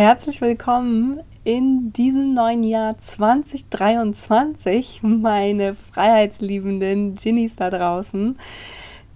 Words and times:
herzlich 0.00 0.40
willkommen 0.40 1.20
in 1.44 1.92
diesem 1.92 2.32
neuen 2.32 2.64
Jahr 2.64 2.98
2023, 2.98 5.02
meine 5.02 5.74
freiheitsliebenden 5.74 7.16
Ginnies 7.16 7.56
da 7.56 7.68
draußen. 7.68 8.38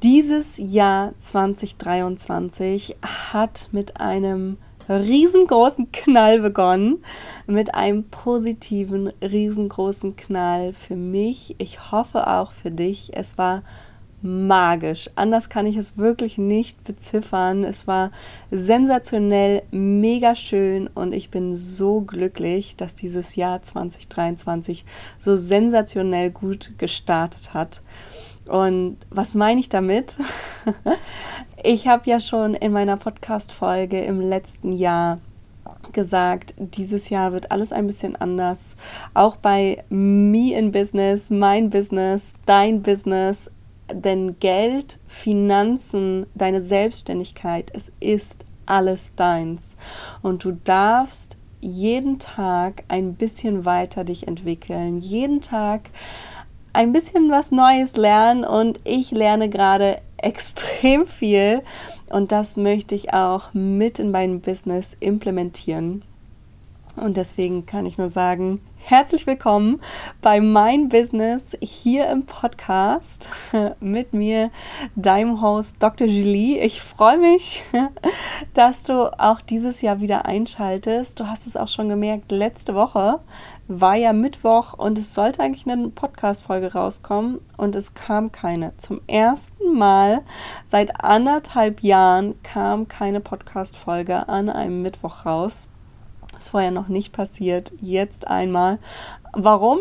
Dieses 0.02 0.58
Jahr 0.58 1.14
2023 1.18 2.98
hat 3.32 3.70
mit 3.72 3.98
einem 3.98 4.58
riesengroßen 4.86 5.90
Knall 5.90 6.42
begonnen, 6.42 7.02
mit 7.46 7.74
einem 7.74 8.10
positiven, 8.10 9.10
riesengroßen 9.22 10.16
Knall 10.16 10.74
für 10.74 10.96
mich. 10.96 11.54
Ich 11.56 11.92
hoffe 11.92 12.26
auch 12.26 12.52
für 12.52 12.70
dich. 12.70 13.16
Es 13.16 13.38
war 13.38 13.62
magisch. 14.24 15.10
Anders 15.14 15.50
kann 15.50 15.66
ich 15.66 15.76
es 15.76 15.98
wirklich 15.98 16.38
nicht 16.38 16.82
beziffern. 16.82 17.62
Es 17.62 17.86
war 17.86 18.10
sensationell, 18.50 19.62
mega 19.70 20.34
schön 20.34 20.88
und 20.88 21.12
ich 21.12 21.30
bin 21.30 21.54
so 21.54 22.00
glücklich, 22.00 22.76
dass 22.76 22.96
dieses 22.96 23.36
Jahr 23.36 23.60
2023 23.60 24.86
so 25.18 25.36
sensationell 25.36 26.30
gut 26.30 26.72
gestartet 26.78 27.52
hat. 27.52 27.82
Und 28.46 28.96
was 29.10 29.34
meine 29.34 29.60
ich 29.60 29.68
damit? 29.68 30.16
ich 31.62 31.86
habe 31.86 32.08
ja 32.08 32.18
schon 32.18 32.54
in 32.54 32.72
meiner 32.72 32.96
Podcast-Folge 32.96 34.02
im 34.04 34.20
letzten 34.20 34.72
Jahr 34.72 35.18
gesagt, 35.92 36.54
dieses 36.58 37.10
Jahr 37.10 37.32
wird 37.32 37.50
alles 37.50 37.72
ein 37.72 37.86
bisschen 37.86 38.16
anders. 38.16 38.74
Auch 39.12 39.36
bei 39.36 39.84
Me 39.88 40.52
in 40.52 40.72
Business, 40.72 41.30
mein 41.30 41.70
Business, 41.70 42.34
dein 42.46 42.82
Business, 42.82 43.50
denn 43.92 44.38
Geld, 44.40 44.98
Finanzen, 45.06 46.26
deine 46.34 46.62
Selbstständigkeit, 46.62 47.70
es 47.74 47.92
ist 48.00 48.44
alles 48.66 49.12
deins. 49.16 49.76
Und 50.22 50.44
du 50.44 50.52
darfst 50.52 51.36
jeden 51.60 52.18
Tag 52.18 52.84
ein 52.88 53.14
bisschen 53.14 53.64
weiter 53.64 54.04
dich 54.04 54.28
entwickeln, 54.28 55.00
jeden 55.00 55.40
Tag 55.40 55.90
ein 56.72 56.92
bisschen 56.92 57.30
was 57.30 57.52
Neues 57.52 57.96
lernen 57.96 58.44
und 58.44 58.80
ich 58.84 59.10
lerne 59.10 59.48
gerade 59.48 60.00
extrem 60.16 61.06
viel 61.06 61.62
und 62.08 62.32
das 62.32 62.56
möchte 62.56 62.94
ich 62.94 63.12
auch 63.12 63.52
mit 63.54 63.98
in 63.98 64.10
meinem 64.10 64.40
Business 64.40 64.96
implementieren. 65.00 66.02
Und 66.96 67.16
deswegen 67.16 67.66
kann 67.66 67.86
ich 67.86 67.98
nur 67.98 68.08
sagen, 68.08 68.60
herzlich 68.86 69.26
willkommen 69.26 69.80
bei 70.20 70.42
Mein 70.42 70.90
Business 70.90 71.56
hier 71.62 72.06
im 72.10 72.26
Podcast 72.26 73.30
mit 73.80 74.12
mir, 74.12 74.50
deinem 74.94 75.40
Host 75.40 75.76
Dr. 75.78 76.06
Julie. 76.06 76.58
Ich 76.58 76.82
freue 76.82 77.16
mich, 77.16 77.64
dass 78.54 78.82
du 78.82 79.10
auch 79.18 79.40
dieses 79.40 79.80
Jahr 79.80 80.00
wieder 80.00 80.26
einschaltest. 80.26 81.18
Du 81.18 81.28
hast 81.28 81.46
es 81.46 81.56
auch 81.56 81.68
schon 81.68 81.88
gemerkt, 81.88 82.30
letzte 82.30 82.74
Woche 82.74 83.20
war 83.68 83.94
ja 83.94 84.12
Mittwoch 84.12 84.74
und 84.74 84.98
es 84.98 85.14
sollte 85.14 85.42
eigentlich 85.42 85.66
eine 85.66 85.88
Podcast-Folge 85.88 86.74
rauskommen 86.74 87.40
und 87.56 87.74
es 87.74 87.94
kam 87.94 88.32
keine. 88.32 88.76
Zum 88.76 89.00
ersten 89.06 89.78
Mal 89.78 90.20
seit 90.66 91.02
anderthalb 91.02 91.80
Jahren 91.82 92.34
kam 92.42 92.86
keine 92.86 93.20
Podcast-Folge 93.20 94.28
an 94.28 94.50
einem 94.50 94.82
Mittwoch 94.82 95.24
raus. 95.24 95.68
Ist 96.38 96.50
vorher 96.50 96.70
noch 96.70 96.88
nicht 96.88 97.12
passiert, 97.12 97.72
jetzt 97.80 98.26
einmal. 98.28 98.78
Warum? 99.32 99.78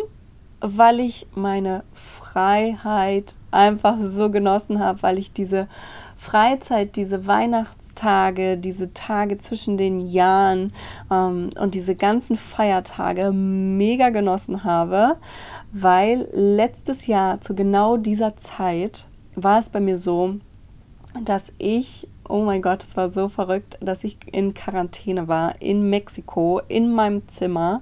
Weil 0.60 1.00
ich 1.00 1.28
meine 1.36 1.84
Freiheit 1.94 3.36
einfach 3.52 3.98
so 4.00 4.30
genossen 4.30 4.80
habe, 4.80 5.04
weil 5.04 5.20
ich 5.20 5.32
diese 5.32 5.68
Freizeit, 6.18 6.96
diese 6.96 7.28
Weihnachtstage, 7.28 8.58
diese 8.58 8.94
Tage 8.94 9.38
zwischen 9.38 9.78
den 9.78 10.00
Jahren 10.00 10.72
ähm, 11.12 11.50
und 11.60 11.76
diese 11.76 11.96
ganzen 11.96 12.38
Feiertage 12.38 13.32
mega 13.32 14.10
genossen 14.10 14.64
habe, 14.64 15.18
weil 15.74 16.30
letztes 16.32 17.08
Jahr 17.08 17.42
zu 17.42 17.56
genau 17.56 17.98
dieser 17.98 18.38
Zeit 18.38 19.06
war 19.36 19.60
es 19.60 19.70
bei 19.70 19.82
mir 19.82 19.98
so, 19.98 20.36
dass 21.26 21.52
ich 21.58 22.08
oh 22.28 22.44
mein 22.44 22.62
Gott, 22.62 22.84
es 22.84 22.98
war 22.98 23.12
so 23.12 23.30
verrückt, 23.30 23.78
dass 23.82 24.04
ich 24.04 24.18
in 24.32 24.54
Quarantäne 24.54 25.28
war 25.28 25.62
in 25.62 25.90
Mexiko 25.90 26.62
in 26.68 26.94
meinem 26.94 27.28
Zimmer, 27.28 27.82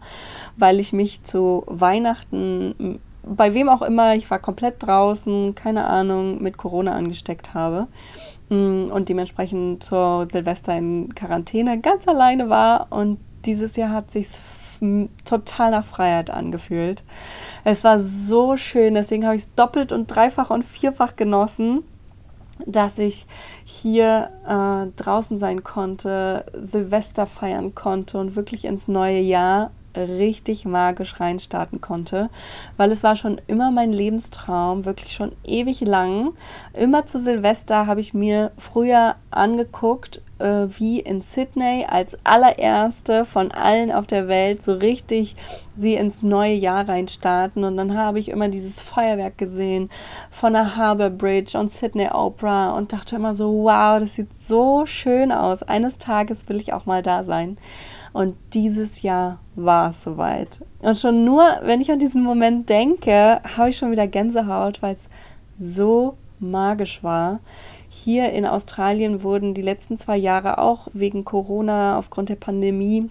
weil 0.58 0.80
ich 0.80 0.94
mich 0.94 1.24
zu 1.24 1.64
Weihnachten 1.68 3.00
bei 3.24 3.54
wem 3.54 3.70
auch 3.70 3.82
immer, 3.82 4.16
ich 4.16 4.30
war 4.32 4.40
komplett 4.40 4.84
draußen, 4.84 5.54
keine 5.56 5.86
Ahnung, 5.86 6.42
mit 6.42 6.58
Corona 6.58 6.94
angesteckt 6.94 7.54
habe. 7.54 7.88
Mm, 8.50 8.90
und 8.92 9.10
dementsprechend 9.10 9.84
zur 9.84 10.26
Silvester 10.26 10.76
in 10.76 11.14
Quarantäne 11.16 11.80
ganz 11.80 12.08
alleine 12.08 12.50
war. 12.50 12.88
Und 12.90 13.20
dieses 13.46 13.76
Jahr 13.76 13.92
hat 13.92 14.12
sich 14.12 14.28
total 15.26 15.72
nach 15.72 15.86
Freiheit 15.86 16.32
angefühlt. 16.32 17.04
Es 17.64 17.84
war 17.84 18.00
so 18.00 18.58
schön, 18.58 18.96
deswegen 18.96 19.26
habe 19.26 19.36
ich 19.36 19.44
es 19.44 19.54
doppelt 19.54 19.92
und 19.92 20.08
dreifach 20.08 20.50
und 20.50 20.66
vierfach 20.66 21.16
genossen 21.16 21.84
dass 22.66 22.98
ich 22.98 23.28
hier 23.64 24.30
äh, 24.46 25.02
draußen 25.02 25.40
sein 25.40 25.64
konnte, 25.64 26.46
Silvester 26.54 27.26
feiern 27.26 27.76
konnte 27.76 28.18
und 28.18 28.36
wirklich 28.36 28.66
ins 28.66 28.88
neue 28.88 29.20
Jahr 29.20 29.72
richtig 29.98 30.66
magisch 30.66 31.20
reinstarten 31.20 31.82
konnte, 31.82 32.30
weil 32.78 32.92
es 32.92 33.04
war 33.04 33.16
schon 33.16 33.42
immer 33.48 33.72
mein 33.72 33.92
Lebenstraum, 33.92 34.86
wirklich 34.86 35.14
schon 35.14 35.34
ewig 35.44 35.82
lang. 35.82 36.34
Immer 36.74 37.06
zu 37.06 37.20
Silvester 37.20 37.88
habe 37.88 38.00
ich 38.00 38.14
mir 38.14 38.52
früher 38.58 39.16
angeguckt, 39.32 40.22
äh, 40.42 40.68
wie 40.80 41.00
in 41.00 41.22
Sydney 41.22 41.86
als 41.88 42.18
allererste 42.24 43.26
von 43.26 43.52
allen 43.52 43.92
auf 43.92 44.08
der 44.08 44.28
Welt 44.28 44.64
so 44.64 44.74
richtig 44.74 45.36
sie 45.76 45.94
ins 45.94 46.22
neue 46.22 46.54
Jahr 46.54 46.88
reinstarten. 46.88 47.64
Und 47.64 47.78
dann 47.78 47.98
habe 47.98 48.20
ich 48.20 48.30
immer 48.30 48.50
dieses 48.50 48.80
Feuerwerk 48.80 49.38
gesehen 49.38 49.90
von 50.30 50.54
der 50.54 50.76
Harbour 50.76 51.10
Bridge 51.10 51.58
und 51.58 51.72
Sydney 51.72 52.10
Opera 52.12 52.72
und 52.72 52.94
dachte 52.94 53.16
immer 53.16 53.34
so, 53.34 53.64
wow, 53.64 54.00
das 54.00 54.16
sieht 54.16 54.36
so 54.36 54.86
schön 54.86 55.32
aus. 55.32 55.64
Eines 55.64 55.98
Tages 55.98 56.50
will 56.50 56.58
ich 56.58 56.74
auch 56.74 56.86
mal 56.86 57.02
da 57.02 57.24
sein. 57.24 57.58
Und 58.14 58.36
dieses 58.54 59.04
Jahr 59.04 59.40
war 59.56 59.92
es 59.92 60.04
soweit. 60.04 60.62
Und 60.80 60.98
schon 60.98 61.24
nur, 61.24 61.44
wenn 61.64 61.82
ich 61.82 61.92
an 61.92 62.00
diesen 62.00 62.24
Moment 62.24 62.70
denke, 62.70 63.42
habe 63.56 63.70
ich 63.70 63.78
schon 63.78 63.92
wieder 63.92 64.08
Gänsehaut, 64.08 64.82
weil 64.82 64.96
es 64.96 65.08
so 65.58 66.18
magisch 66.40 67.04
war. 67.04 67.40
Hier 67.94 68.32
in 68.32 68.46
Australien 68.46 69.22
wurden 69.22 69.54
die 69.54 69.62
letzten 69.62 69.98
zwei 69.98 70.16
Jahre 70.16 70.60
auch 70.60 70.88
wegen 70.94 71.26
Corona 71.26 71.98
aufgrund 71.98 72.30
der 72.30 72.38
Pandemie 72.38 73.10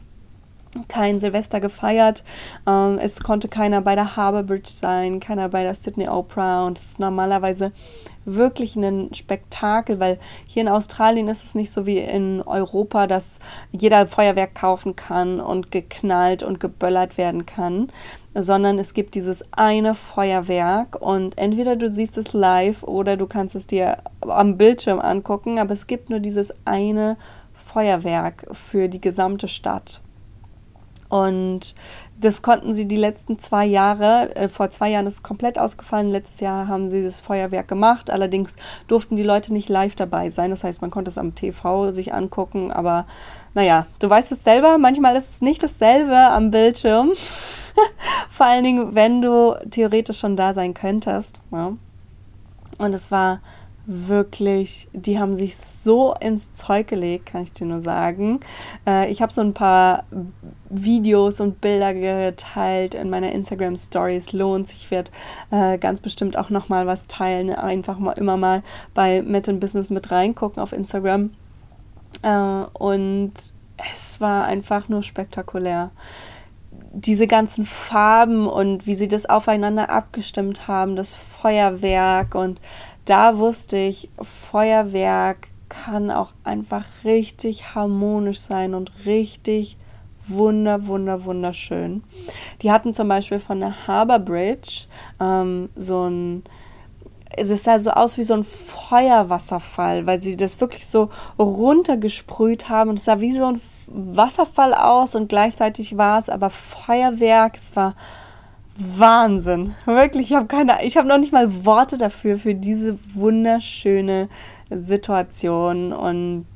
kein 0.88 1.20
Silvester 1.20 1.60
gefeiert. 1.60 2.24
Ähm, 2.66 2.98
es 2.98 3.20
konnte 3.22 3.48
keiner 3.48 3.82
bei 3.82 3.94
der 3.94 4.16
Harbour 4.16 4.42
Bridge 4.42 4.70
sein, 4.70 5.20
keiner 5.20 5.50
bei 5.50 5.64
der 5.64 5.74
Sydney 5.74 6.08
Opera 6.08 6.66
und 6.66 6.78
es 6.78 6.92
ist 6.92 6.98
normalerweise 6.98 7.72
wirklich 8.24 8.76
ein 8.76 9.14
Spektakel, 9.14 9.98
weil 10.00 10.18
hier 10.46 10.62
in 10.62 10.68
Australien 10.68 11.28
ist 11.28 11.44
es 11.44 11.54
nicht 11.54 11.70
so 11.70 11.86
wie 11.86 11.98
in 11.98 12.42
Europa, 12.42 13.06
dass 13.06 13.38
jeder 13.72 14.06
Feuerwerk 14.06 14.54
kaufen 14.54 14.96
kann 14.96 15.40
und 15.40 15.70
geknallt 15.70 16.42
und 16.42 16.60
geböllert 16.60 17.18
werden 17.18 17.46
kann, 17.46 17.88
sondern 18.34 18.78
es 18.78 18.94
gibt 18.94 19.14
dieses 19.14 19.42
eine 19.52 19.94
Feuerwerk 19.94 21.00
und 21.00 21.38
entweder 21.38 21.76
du 21.76 21.88
siehst 21.88 22.16
es 22.18 22.32
live 22.32 22.82
oder 22.82 23.16
du 23.16 23.26
kannst 23.26 23.54
es 23.54 23.66
dir 23.66 23.98
am 24.20 24.56
Bildschirm 24.56 25.00
angucken, 25.00 25.58
aber 25.58 25.72
es 25.72 25.86
gibt 25.86 26.10
nur 26.10 26.20
dieses 26.20 26.52
eine 26.64 27.16
Feuerwerk 27.52 28.46
für 28.52 28.88
die 28.88 29.00
gesamte 29.00 29.48
Stadt. 29.48 30.00
Und 31.10 31.74
das 32.20 32.40
konnten 32.40 32.72
sie 32.72 32.86
die 32.86 32.96
letzten 32.96 33.38
zwei 33.40 33.66
Jahre, 33.66 34.34
äh, 34.36 34.48
vor 34.48 34.70
zwei 34.70 34.90
Jahren 34.90 35.06
ist 35.06 35.14
es 35.14 35.22
komplett 35.22 35.58
ausgefallen, 35.58 36.08
letztes 36.08 36.38
Jahr 36.38 36.68
haben 36.68 36.88
sie 36.88 37.02
das 37.02 37.18
Feuerwerk 37.18 37.66
gemacht, 37.66 38.10
allerdings 38.10 38.54
durften 38.86 39.16
die 39.16 39.24
Leute 39.24 39.52
nicht 39.52 39.68
live 39.68 39.96
dabei 39.96 40.30
sein, 40.30 40.50
das 40.50 40.62
heißt, 40.62 40.82
man 40.82 40.90
konnte 40.90 41.10
es 41.10 41.18
am 41.18 41.34
TV 41.34 41.90
sich 41.90 42.14
angucken, 42.14 42.70
aber 42.70 43.06
naja, 43.54 43.86
du 43.98 44.08
weißt 44.08 44.30
es 44.30 44.44
selber, 44.44 44.78
manchmal 44.78 45.16
ist 45.16 45.30
es 45.30 45.40
nicht 45.40 45.62
dasselbe 45.62 46.16
am 46.16 46.52
Bildschirm, 46.52 47.10
vor 48.30 48.46
allen 48.46 48.64
Dingen, 48.64 48.94
wenn 48.94 49.20
du 49.20 49.56
theoretisch 49.70 50.20
schon 50.20 50.36
da 50.36 50.52
sein 50.52 50.74
könntest. 50.74 51.40
Ja. 51.50 51.72
Und 52.78 52.94
es 52.94 53.10
war 53.10 53.40
wirklich, 53.90 54.88
die 54.92 55.18
haben 55.18 55.34
sich 55.34 55.56
so 55.56 56.14
ins 56.20 56.52
Zeug 56.52 56.86
gelegt, 56.86 57.26
kann 57.26 57.42
ich 57.42 57.52
dir 57.52 57.66
nur 57.66 57.80
sagen. 57.80 58.38
Äh, 58.86 59.10
ich 59.10 59.20
habe 59.20 59.32
so 59.32 59.40
ein 59.40 59.52
paar 59.52 60.04
Videos 60.68 61.40
und 61.40 61.60
Bilder 61.60 61.92
geteilt 61.92 62.94
in 62.94 63.10
meiner 63.10 63.32
Instagram 63.32 63.76
Stories. 63.76 64.32
Lohnt 64.32 64.68
sich. 64.68 64.84
Ich 64.84 64.90
werde 64.92 65.10
äh, 65.50 65.76
ganz 65.76 66.00
bestimmt 66.00 66.36
auch 66.36 66.50
noch 66.50 66.68
mal 66.68 66.86
was 66.86 67.08
teilen. 67.08 67.50
Einfach 67.50 67.98
mal 67.98 68.12
immer 68.12 68.36
mal 68.36 68.62
bei 68.94 69.22
Met 69.22 69.48
in 69.48 69.58
Business 69.58 69.90
mit 69.90 70.12
reingucken 70.12 70.62
auf 70.62 70.72
Instagram. 70.72 71.30
Äh, 72.22 72.64
und 72.74 73.32
es 73.92 74.20
war 74.20 74.44
einfach 74.44 74.88
nur 74.88 75.02
spektakulär 75.02 75.90
diese 76.92 77.26
ganzen 77.26 77.64
Farben 77.64 78.48
und 78.48 78.86
wie 78.86 78.94
sie 78.94 79.06
das 79.06 79.26
aufeinander 79.26 79.90
abgestimmt 79.90 80.66
haben, 80.66 80.96
das 80.96 81.14
Feuerwerk 81.14 82.34
und 82.34 82.60
da 83.10 83.38
wusste 83.38 83.76
ich, 83.76 84.08
Feuerwerk 84.20 85.48
kann 85.68 86.10
auch 86.10 86.30
einfach 86.44 86.84
richtig 87.04 87.74
harmonisch 87.74 88.38
sein 88.38 88.74
und 88.74 88.92
richtig 89.04 89.76
wunder, 90.28 90.86
wunder, 90.86 91.24
wunderschön. 91.24 92.04
Die 92.62 92.70
hatten 92.70 92.94
zum 92.94 93.08
Beispiel 93.08 93.40
von 93.40 93.58
der 93.58 93.88
Harbour 93.88 94.20
Bridge 94.20 94.86
ähm, 95.20 95.70
so 95.74 96.08
ein 96.08 96.44
es 97.36 97.62
sah 97.62 97.78
so 97.78 97.90
aus 97.90 98.18
wie 98.18 98.24
so 98.24 98.34
ein 98.34 98.44
Feuerwasserfall, 98.44 100.06
weil 100.06 100.18
sie 100.18 100.36
das 100.36 100.60
wirklich 100.60 100.86
so 100.86 101.10
runtergesprüht 101.38 102.68
haben. 102.68 102.90
Und 102.90 102.98
es 102.98 103.04
sah 103.04 103.20
wie 103.20 103.32
so 103.32 103.46
ein 103.46 103.60
Wasserfall 103.86 104.74
aus 104.74 105.14
und 105.14 105.28
gleichzeitig 105.28 105.96
war 105.96 106.18
es 106.18 106.28
aber 106.28 106.50
Feuerwerk. 106.50 107.56
Es 107.56 107.76
war 107.76 107.94
Wahnsinn. 108.76 109.74
Wirklich, 109.84 110.30
ich 110.30 110.36
habe 110.36 110.46
keine, 110.46 110.84
ich 110.84 110.96
habe 110.96 111.08
noch 111.08 111.18
nicht 111.18 111.32
mal 111.32 111.64
Worte 111.64 111.98
dafür, 111.98 112.38
für 112.38 112.54
diese 112.54 112.98
wunderschöne 113.14 114.28
Situation. 114.70 115.92
Und 115.92 116.46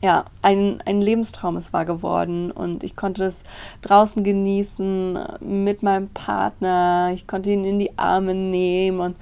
ja, 0.00 0.24
ein, 0.42 0.82
ein 0.86 1.00
Lebenstraum 1.00 1.56
es 1.56 1.72
war 1.72 1.84
geworden 1.84 2.50
und 2.50 2.84
ich 2.84 2.94
konnte 2.94 3.24
es 3.24 3.42
draußen 3.82 4.22
genießen 4.22 5.18
mit 5.40 5.82
meinem 5.82 6.08
Partner. 6.08 7.10
Ich 7.14 7.26
konnte 7.26 7.50
ihn 7.50 7.64
in 7.64 7.78
die 7.78 7.98
Arme 7.98 8.34
nehmen 8.34 9.00
und 9.00 9.16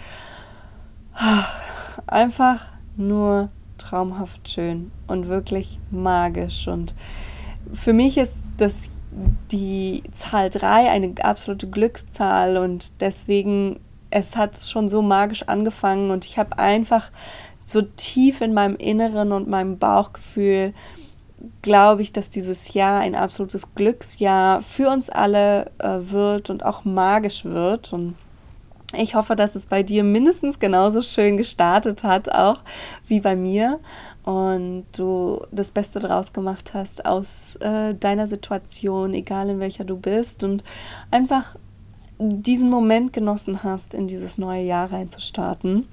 einfach 2.06 2.66
nur 2.96 3.48
traumhaft 3.78 4.48
schön 4.48 4.90
und 5.06 5.28
wirklich 5.28 5.78
magisch. 5.90 6.68
Und 6.68 6.94
für 7.72 7.92
mich 7.92 8.18
ist 8.18 8.36
das 8.56 8.90
die 9.50 10.02
Zahl 10.12 10.50
3 10.50 10.90
eine 10.90 11.14
absolute 11.22 11.68
Glückszahl 11.68 12.56
und 12.56 12.92
deswegen, 13.00 13.80
es 14.10 14.36
hat 14.36 14.56
schon 14.58 14.88
so 14.88 15.02
magisch 15.02 15.44
angefangen 15.44 16.10
und 16.10 16.24
ich 16.24 16.38
habe 16.38 16.58
einfach 16.58 17.10
so 17.64 17.82
tief 17.82 18.40
in 18.40 18.54
meinem 18.54 18.76
Inneren 18.76 19.32
und 19.32 19.48
meinem 19.48 19.78
Bauchgefühl, 19.78 20.74
glaube 21.62 22.02
ich, 22.02 22.12
dass 22.12 22.30
dieses 22.30 22.74
Jahr 22.74 23.00
ein 23.00 23.14
absolutes 23.14 23.74
Glücksjahr 23.74 24.62
für 24.62 24.90
uns 24.90 25.10
alle 25.10 25.70
äh, 25.78 25.98
wird 26.10 26.50
und 26.50 26.64
auch 26.64 26.84
magisch 26.84 27.44
wird 27.44 27.92
und 27.92 28.14
ich 28.94 29.14
hoffe, 29.14 29.34
dass 29.34 29.56
es 29.56 29.66
bei 29.66 29.82
dir 29.82 30.04
mindestens 30.04 30.58
genauso 30.58 31.02
schön 31.02 31.36
gestartet 31.36 32.04
hat, 32.04 32.30
auch 32.30 32.62
wie 33.08 33.20
bei 33.20 33.34
mir. 33.34 33.80
Und 34.26 34.86
du 34.92 35.40
das 35.52 35.70
Beste 35.70 36.00
daraus 36.00 36.32
gemacht 36.32 36.74
hast 36.74 37.06
aus 37.06 37.54
äh, 37.60 37.94
deiner 37.94 38.26
Situation, 38.26 39.14
egal 39.14 39.48
in 39.48 39.60
welcher 39.60 39.84
du 39.84 39.96
bist. 39.96 40.42
Und 40.42 40.64
einfach 41.12 41.54
diesen 42.18 42.68
Moment 42.68 43.12
genossen 43.12 43.62
hast, 43.62 43.94
in 43.94 44.08
dieses 44.08 44.36
neue 44.36 44.64
Jahr 44.64 44.90
reinzustarten. 44.90 45.86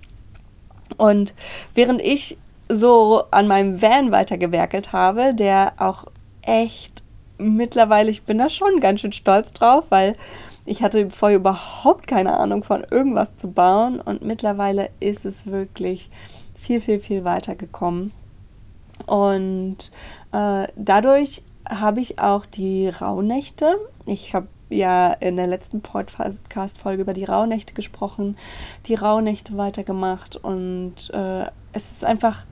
Und 0.97 1.35
während 1.75 2.01
ich 2.01 2.37
so 2.69 3.23
an 3.29 3.47
meinem 3.47 3.81
Van 3.81 4.11
weitergewerkelt 4.11 4.93
habe, 4.93 5.35
der 5.35 5.73
auch 5.77 6.05
echt 6.41 7.03
mittlerweile, 7.37 8.09
ich 8.09 8.23
bin 8.23 8.39
da 8.39 8.49
schon 8.49 8.79
ganz 8.79 9.01
schön 9.01 9.13
stolz 9.13 9.53
drauf, 9.53 9.85
weil 9.89 10.15
ich 10.65 10.81
hatte 10.81 11.11
vorher 11.11 11.37
überhaupt 11.37 12.07
keine 12.07 12.35
Ahnung 12.35 12.63
von 12.63 12.83
irgendwas 12.89 13.35
zu 13.35 13.51
bauen 13.51 13.99
und 13.99 14.23
mittlerweile 14.23 14.89
ist 14.99 15.23
es 15.23 15.45
wirklich 15.45 16.09
viel, 16.55 16.79
viel, 16.79 16.99
viel 16.99 17.23
weiter 17.23 17.55
gekommen. 17.55 18.11
Und 19.05 19.91
äh, 20.31 20.67
dadurch 20.75 21.43
habe 21.67 22.01
ich 22.01 22.19
auch 22.19 22.45
die 22.45 22.89
Rauhnächte. 22.89 23.77
Ich 24.05 24.33
habe 24.33 24.47
ja 24.69 25.13
in 25.13 25.37
der 25.37 25.47
letzten 25.47 25.81
Podcast-Folge 25.81 27.01
über 27.01 27.13
die 27.13 27.25
Rauhnächte 27.25 27.73
gesprochen, 27.73 28.37
die 28.87 28.95
Rauhnächte 28.95 29.57
weitergemacht 29.57 30.35
und 30.35 31.09
äh, 31.13 31.45
es 31.73 31.91
ist 31.91 32.05
einfach 32.05 32.45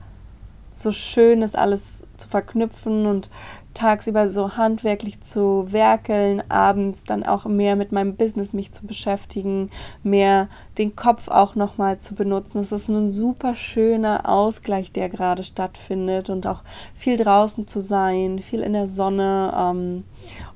so 0.72 0.92
schön, 0.92 1.40
das 1.40 1.54
alles 1.54 2.04
zu 2.16 2.28
verknüpfen 2.28 3.06
und 3.06 3.28
tagsüber 3.74 4.28
so 4.28 4.56
handwerklich 4.56 5.20
zu 5.20 5.66
werkeln, 5.70 6.42
abends 6.48 7.04
dann 7.04 7.22
auch 7.24 7.44
mehr 7.44 7.76
mit 7.76 7.92
meinem 7.92 8.16
Business 8.16 8.52
mich 8.52 8.72
zu 8.72 8.86
beschäftigen, 8.86 9.70
mehr 10.02 10.48
den 10.78 10.96
Kopf 10.96 11.28
auch 11.28 11.54
nochmal 11.54 11.98
zu 11.98 12.14
benutzen. 12.14 12.58
Es 12.58 12.72
ist 12.72 12.88
ein 12.88 13.10
super 13.10 13.54
schöner 13.54 14.28
Ausgleich, 14.28 14.92
der 14.92 15.08
gerade 15.08 15.44
stattfindet 15.44 16.30
und 16.30 16.46
auch 16.46 16.62
viel 16.94 17.16
draußen 17.16 17.66
zu 17.66 17.80
sein, 17.80 18.38
viel 18.38 18.60
in 18.60 18.72
der 18.72 18.88
Sonne 18.88 19.54
ähm, 19.56 20.04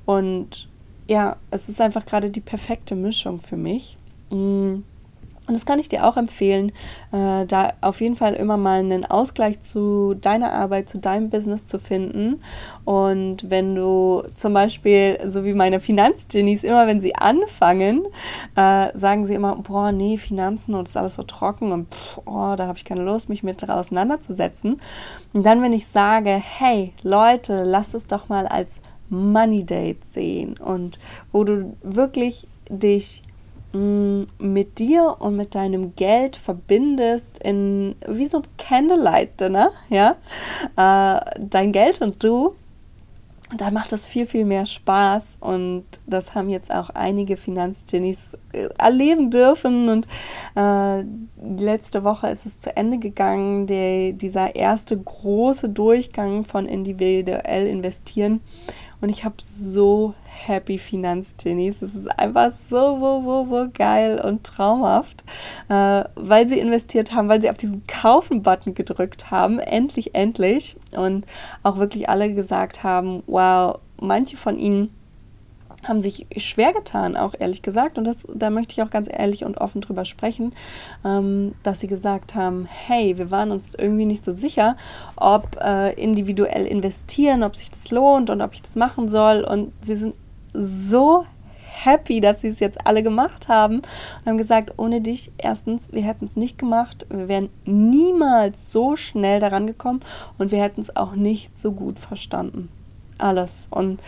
und 0.05 0.69
ja, 1.07 1.37
es 1.51 1.69
ist 1.69 1.81
einfach 1.81 2.05
gerade 2.05 2.29
die 2.29 2.41
perfekte 2.41 2.95
Mischung 2.95 3.39
für 3.39 3.57
mich. 3.57 3.97
Mm. 4.29 4.79
Und 5.47 5.53
das 5.53 5.65
kann 5.65 5.79
ich 5.79 5.87
dir 5.87 6.05
auch 6.05 6.17
empfehlen, 6.17 6.73
äh, 7.11 7.45
da 7.45 7.73
auf 7.81 8.01
jeden 8.01 8.15
Fall 8.15 8.33
immer 8.33 8.57
mal 8.57 8.79
einen 8.79 9.05
Ausgleich 9.05 9.61
zu 9.61 10.13
deiner 10.13 10.51
Arbeit, 10.51 10.89
zu 10.89 10.99
deinem 10.99 11.29
Business 11.29 11.67
zu 11.67 11.79
finden. 11.79 12.41
Und 12.83 13.49
wenn 13.49 13.73
du 13.73 14.23
zum 14.33 14.53
Beispiel, 14.53 15.17
so 15.25 15.45
wie 15.45 15.53
meine 15.53 15.79
Finanzgenies, 15.79 16.63
immer 16.63 16.85
wenn 16.85 16.99
sie 16.99 17.15
anfangen, 17.15 18.05
äh, 18.55 18.89
sagen 18.95 19.25
sie 19.25 19.35
immer, 19.35 19.55
boah, 19.55 19.93
nee, 19.93 20.17
Finanzen 20.17 20.75
und 20.75 20.87
ist 20.87 20.97
alles 20.97 21.15
so 21.15 21.23
trocken 21.23 21.71
und 21.71 21.93
pff, 21.93 22.19
oh, 22.25 22.55
da 22.57 22.67
habe 22.67 22.77
ich 22.77 22.85
keine 22.85 23.03
Lust, 23.03 23.29
mich 23.29 23.43
mit 23.43 23.67
auseinanderzusetzen. 23.67 24.81
Und 25.33 25.45
dann, 25.45 25.61
wenn 25.61 25.73
ich 25.73 25.87
sage, 25.87 26.31
hey, 26.31 26.93
Leute, 27.03 27.63
lasst 27.63 27.95
es 27.95 28.05
doch 28.05 28.27
mal 28.27 28.47
als 28.47 28.81
Money 29.09 29.63
Date 29.63 30.03
sehen 30.03 30.57
und 30.57 30.99
wo 31.31 31.43
du 31.43 31.77
wirklich 31.81 32.47
dich 32.69 33.23
mit 33.73 34.79
dir 34.79 35.17
und 35.19 35.35
mit 35.35 35.53
deinem 35.53 35.95
Geld 35.95 36.35
verbindest 36.35 37.37
in 37.39 37.95
wie 38.07 38.25
so 38.25 38.41
Candlelight 38.57 39.39
Dinner, 39.39 39.71
ja, 39.89 40.15
äh, 40.77 41.39
dein 41.39 41.71
Geld 41.71 42.01
und 42.01 42.23
du, 42.23 42.55
dann 43.55 43.73
macht 43.73 43.93
das 43.93 44.05
viel, 44.05 44.25
viel 44.25 44.43
mehr 44.43 44.65
Spaß 44.65 45.37
und 45.39 45.85
das 46.05 46.35
haben 46.35 46.49
jetzt 46.49 46.73
auch 46.73 46.89
einige 46.89 47.37
Finanzgenies 47.37 48.33
äh, 48.51 48.67
erleben 48.77 49.31
dürfen 49.31 49.87
und 49.89 50.07
äh, 50.55 51.03
letzte 51.57 52.03
Woche 52.03 52.27
ist 52.27 52.45
es 52.45 52.59
zu 52.59 52.75
Ende 52.75 52.97
gegangen, 52.97 53.67
der, 53.67 54.11
dieser 54.11 54.55
erste 54.55 54.97
große 54.97 55.69
Durchgang 55.69 56.43
von 56.43 56.65
individuell 56.65 57.67
investieren 57.67 58.41
und 58.99 59.09
ich 59.09 59.23
habe 59.23 59.35
so 59.39 60.13
happy 60.25 60.77
Finanzgenies. 60.77 61.81
Es 61.81 61.95
ist 61.95 62.07
einfach 62.19 62.51
so, 62.51 62.97
so, 62.97 63.21
so, 63.21 63.43
so 63.43 63.67
geil 63.71 64.19
und 64.19 64.43
traumhaft, 64.43 65.23
äh, 65.69 66.03
weil 66.15 66.47
sie 66.47 66.59
investiert 66.59 67.13
haben, 67.13 67.29
weil 67.29 67.41
sie 67.41 67.49
auf 67.49 67.57
diesen 67.57 67.85
Kaufen-Button 67.85 68.73
gedrückt 68.73 69.29
haben. 69.29 69.59
Endlich, 69.59 70.15
endlich. 70.15 70.77
Und 70.95 71.25
auch 71.63 71.77
wirklich 71.77 72.09
alle 72.09 72.33
gesagt 72.33 72.83
haben, 72.83 73.21
wow, 73.27 73.79
manche 74.01 74.37
von 74.37 74.57
ihnen 74.57 74.96
haben 75.87 76.01
sich 76.01 76.27
schwer 76.37 76.73
getan, 76.73 77.15
auch 77.15 77.33
ehrlich 77.37 77.61
gesagt. 77.61 77.97
Und 77.97 78.05
das, 78.05 78.27
da 78.33 78.49
möchte 78.49 78.73
ich 78.73 78.83
auch 78.83 78.89
ganz 78.89 79.07
ehrlich 79.11 79.43
und 79.43 79.57
offen 79.57 79.81
drüber 79.81 80.05
sprechen, 80.05 80.53
ähm, 81.05 81.55
dass 81.63 81.79
sie 81.79 81.87
gesagt 81.87 82.35
haben, 82.35 82.67
hey, 82.69 83.17
wir 83.17 83.31
waren 83.31 83.51
uns 83.51 83.73
irgendwie 83.73 84.05
nicht 84.05 84.23
so 84.23 84.31
sicher, 84.31 84.75
ob 85.15 85.57
äh, 85.61 85.93
individuell 85.93 86.65
investieren, 86.65 87.43
ob 87.43 87.55
sich 87.55 87.71
das 87.71 87.91
lohnt 87.91 88.29
und 88.29 88.41
ob 88.41 88.53
ich 88.53 88.61
das 88.61 88.75
machen 88.75 89.09
soll. 89.09 89.43
Und 89.43 89.73
sie 89.81 89.95
sind 89.95 90.15
so 90.53 91.25
happy, 91.85 92.19
dass 92.19 92.41
sie 92.41 92.47
es 92.47 92.59
jetzt 92.59 92.85
alle 92.85 93.03
gemacht 93.03 93.47
haben 93.47 93.77
und 93.77 94.25
haben 94.25 94.37
gesagt, 94.37 94.73
ohne 94.77 95.01
dich, 95.01 95.31
erstens, 95.37 95.91
wir 95.91 96.01
hätten 96.01 96.25
es 96.25 96.35
nicht 96.35 96.57
gemacht, 96.57 97.05
wir 97.09 97.27
wären 97.27 97.49
niemals 97.65 98.71
so 98.71 98.95
schnell 98.95 99.39
daran 99.39 99.67
gekommen 99.67 100.01
und 100.37 100.51
wir 100.51 100.61
hätten 100.61 100.81
es 100.81 100.95
auch 100.95 101.15
nicht 101.15 101.57
so 101.57 101.71
gut 101.71 101.99
verstanden. 101.99 102.69
Alles. 103.17 103.67
Und 103.71 103.99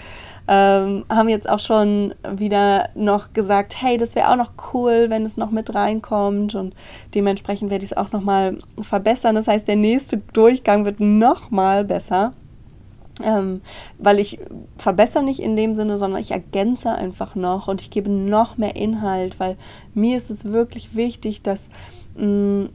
ähm, 0.51 1.05
haben 1.09 1.29
jetzt 1.29 1.47
auch 1.47 1.59
schon 1.59 2.15
wieder 2.27 2.89
noch 2.95 3.33
gesagt, 3.33 3.75
hey, 3.81 3.97
das 3.97 4.15
wäre 4.15 4.31
auch 4.31 4.35
noch 4.35 4.51
cool, 4.73 5.05
wenn 5.09 5.23
es 5.23 5.37
noch 5.37 5.51
mit 5.51 5.75
reinkommt 5.75 6.55
und 6.55 6.73
dementsprechend 7.13 7.69
werde 7.69 7.85
ich 7.85 7.91
es 7.91 7.97
auch 7.97 8.11
noch 8.11 8.21
mal 8.21 8.57
verbessern. 8.81 9.35
Das 9.35 9.47
heißt, 9.47 9.67
der 9.67 9.75
nächste 9.75 10.17
Durchgang 10.33 10.85
wird 10.85 10.99
noch 10.99 11.51
mal 11.51 11.85
besser. 11.85 12.33
Ähm, 13.21 13.59
weil 13.97 14.17
ich 14.17 14.39
verbessere 14.77 15.23
nicht 15.23 15.41
in 15.41 15.57
dem 15.57 15.75
Sinne, 15.75 15.97
sondern 15.97 16.21
ich 16.21 16.31
ergänze 16.31 16.93
einfach 16.93 17.35
noch 17.35 17.67
und 17.67 17.81
ich 17.81 17.91
gebe 17.91 18.09
noch 18.09 18.57
mehr 18.57 18.77
Inhalt, 18.77 19.41
weil 19.41 19.57
mir 19.93 20.15
ist 20.15 20.29
es 20.29 20.45
wirklich 20.45 20.95
wichtig, 20.95 21.41
dass 21.41 21.67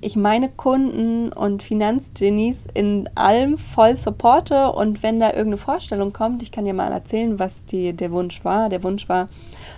ich 0.01 0.17
meine 0.17 0.49
Kunden 0.49 1.31
und 1.31 1.63
Finanzgenies 1.63 2.61
in 2.73 3.11
allem 3.15 3.59
voll 3.59 3.95
supporte 3.95 4.73
und 4.73 5.03
wenn 5.03 5.21
da 5.21 5.29
irgendeine 5.29 5.59
Vorstellung 5.59 6.15
kommt, 6.15 6.43
ich 6.43 6.51
kann 6.51 6.65
dir 6.65 6.73
mal 6.73 6.91
erzählen, 6.91 7.39
was 7.39 7.67
die, 7.67 7.93
der 7.93 8.11
Wunsch 8.11 8.43
war. 8.45 8.71
Der 8.71 8.83
Wunsch 8.83 9.07
war 9.09 9.29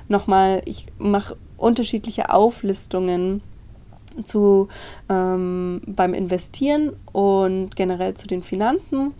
nochmal, 0.08 0.62
ich 0.66 0.87
mache 0.99 1.37
unterschiedliche 1.56 2.30
Auflistungen 2.30 3.42
zu 4.25 4.68
ähm, 5.08 5.82
beim 5.87 6.14
Investieren 6.14 6.92
und 7.12 7.76
generell 7.76 8.14
zu 8.14 8.26
den 8.26 8.42
Finanzen. 8.42 9.14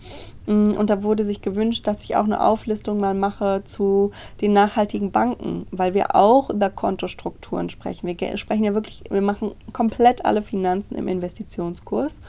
Mm, 0.47 0.71
und 0.71 0.89
da 0.89 1.03
wurde 1.03 1.25
sich 1.25 1.41
gewünscht, 1.41 1.85
dass 1.87 2.03
ich 2.03 2.15
auch 2.15 2.23
eine 2.23 2.41
Auflistung 2.41 2.99
mal 2.99 3.13
mache 3.13 3.63
zu 3.63 4.11
den 4.41 4.53
nachhaltigen 4.53 5.11
Banken, 5.11 5.67
weil 5.71 5.93
wir 5.93 6.15
auch 6.15 6.49
über 6.49 6.69
Kontostrukturen 6.69 7.69
sprechen. 7.69 8.07
Wir 8.07 8.37
sprechen 8.37 8.63
ja 8.63 8.73
wirklich, 8.73 9.03
wir 9.09 9.21
machen 9.21 9.51
komplett 9.73 10.25
alle 10.25 10.41
Finanzen 10.41 10.95
im 10.95 11.07
Investitionskurs 11.07 12.19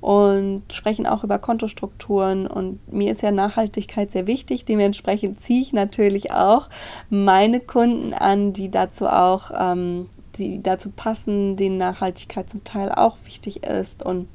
und 0.00 0.62
sprechen 0.72 1.06
auch 1.06 1.24
über 1.24 1.38
Kontostrukturen. 1.38 2.46
Und 2.46 2.92
mir 2.92 3.10
ist 3.10 3.22
ja 3.22 3.30
Nachhaltigkeit 3.30 4.10
sehr 4.10 4.26
wichtig. 4.26 4.64
Dementsprechend 4.64 5.40
ziehe 5.40 5.60
ich 5.60 5.72
natürlich 5.72 6.32
auch 6.32 6.68
meine 7.10 7.60
Kunden 7.60 8.14
an, 8.14 8.52
die 8.52 8.70
dazu 8.70 9.06
auch, 9.06 9.50
ähm, 9.58 10.08
die 10.38 10.62
dazu 10.62 10.90
passen, 10.90 11.56
denen 11.56 11.76
Nachhaltigkeit 11.76 12.48
zum 12.48 12.64
Teil 12.64 12.90
auch 12.90 13.16
wichtig 13.26 13.64
ist 13.64 14.02
und 14.02 14.28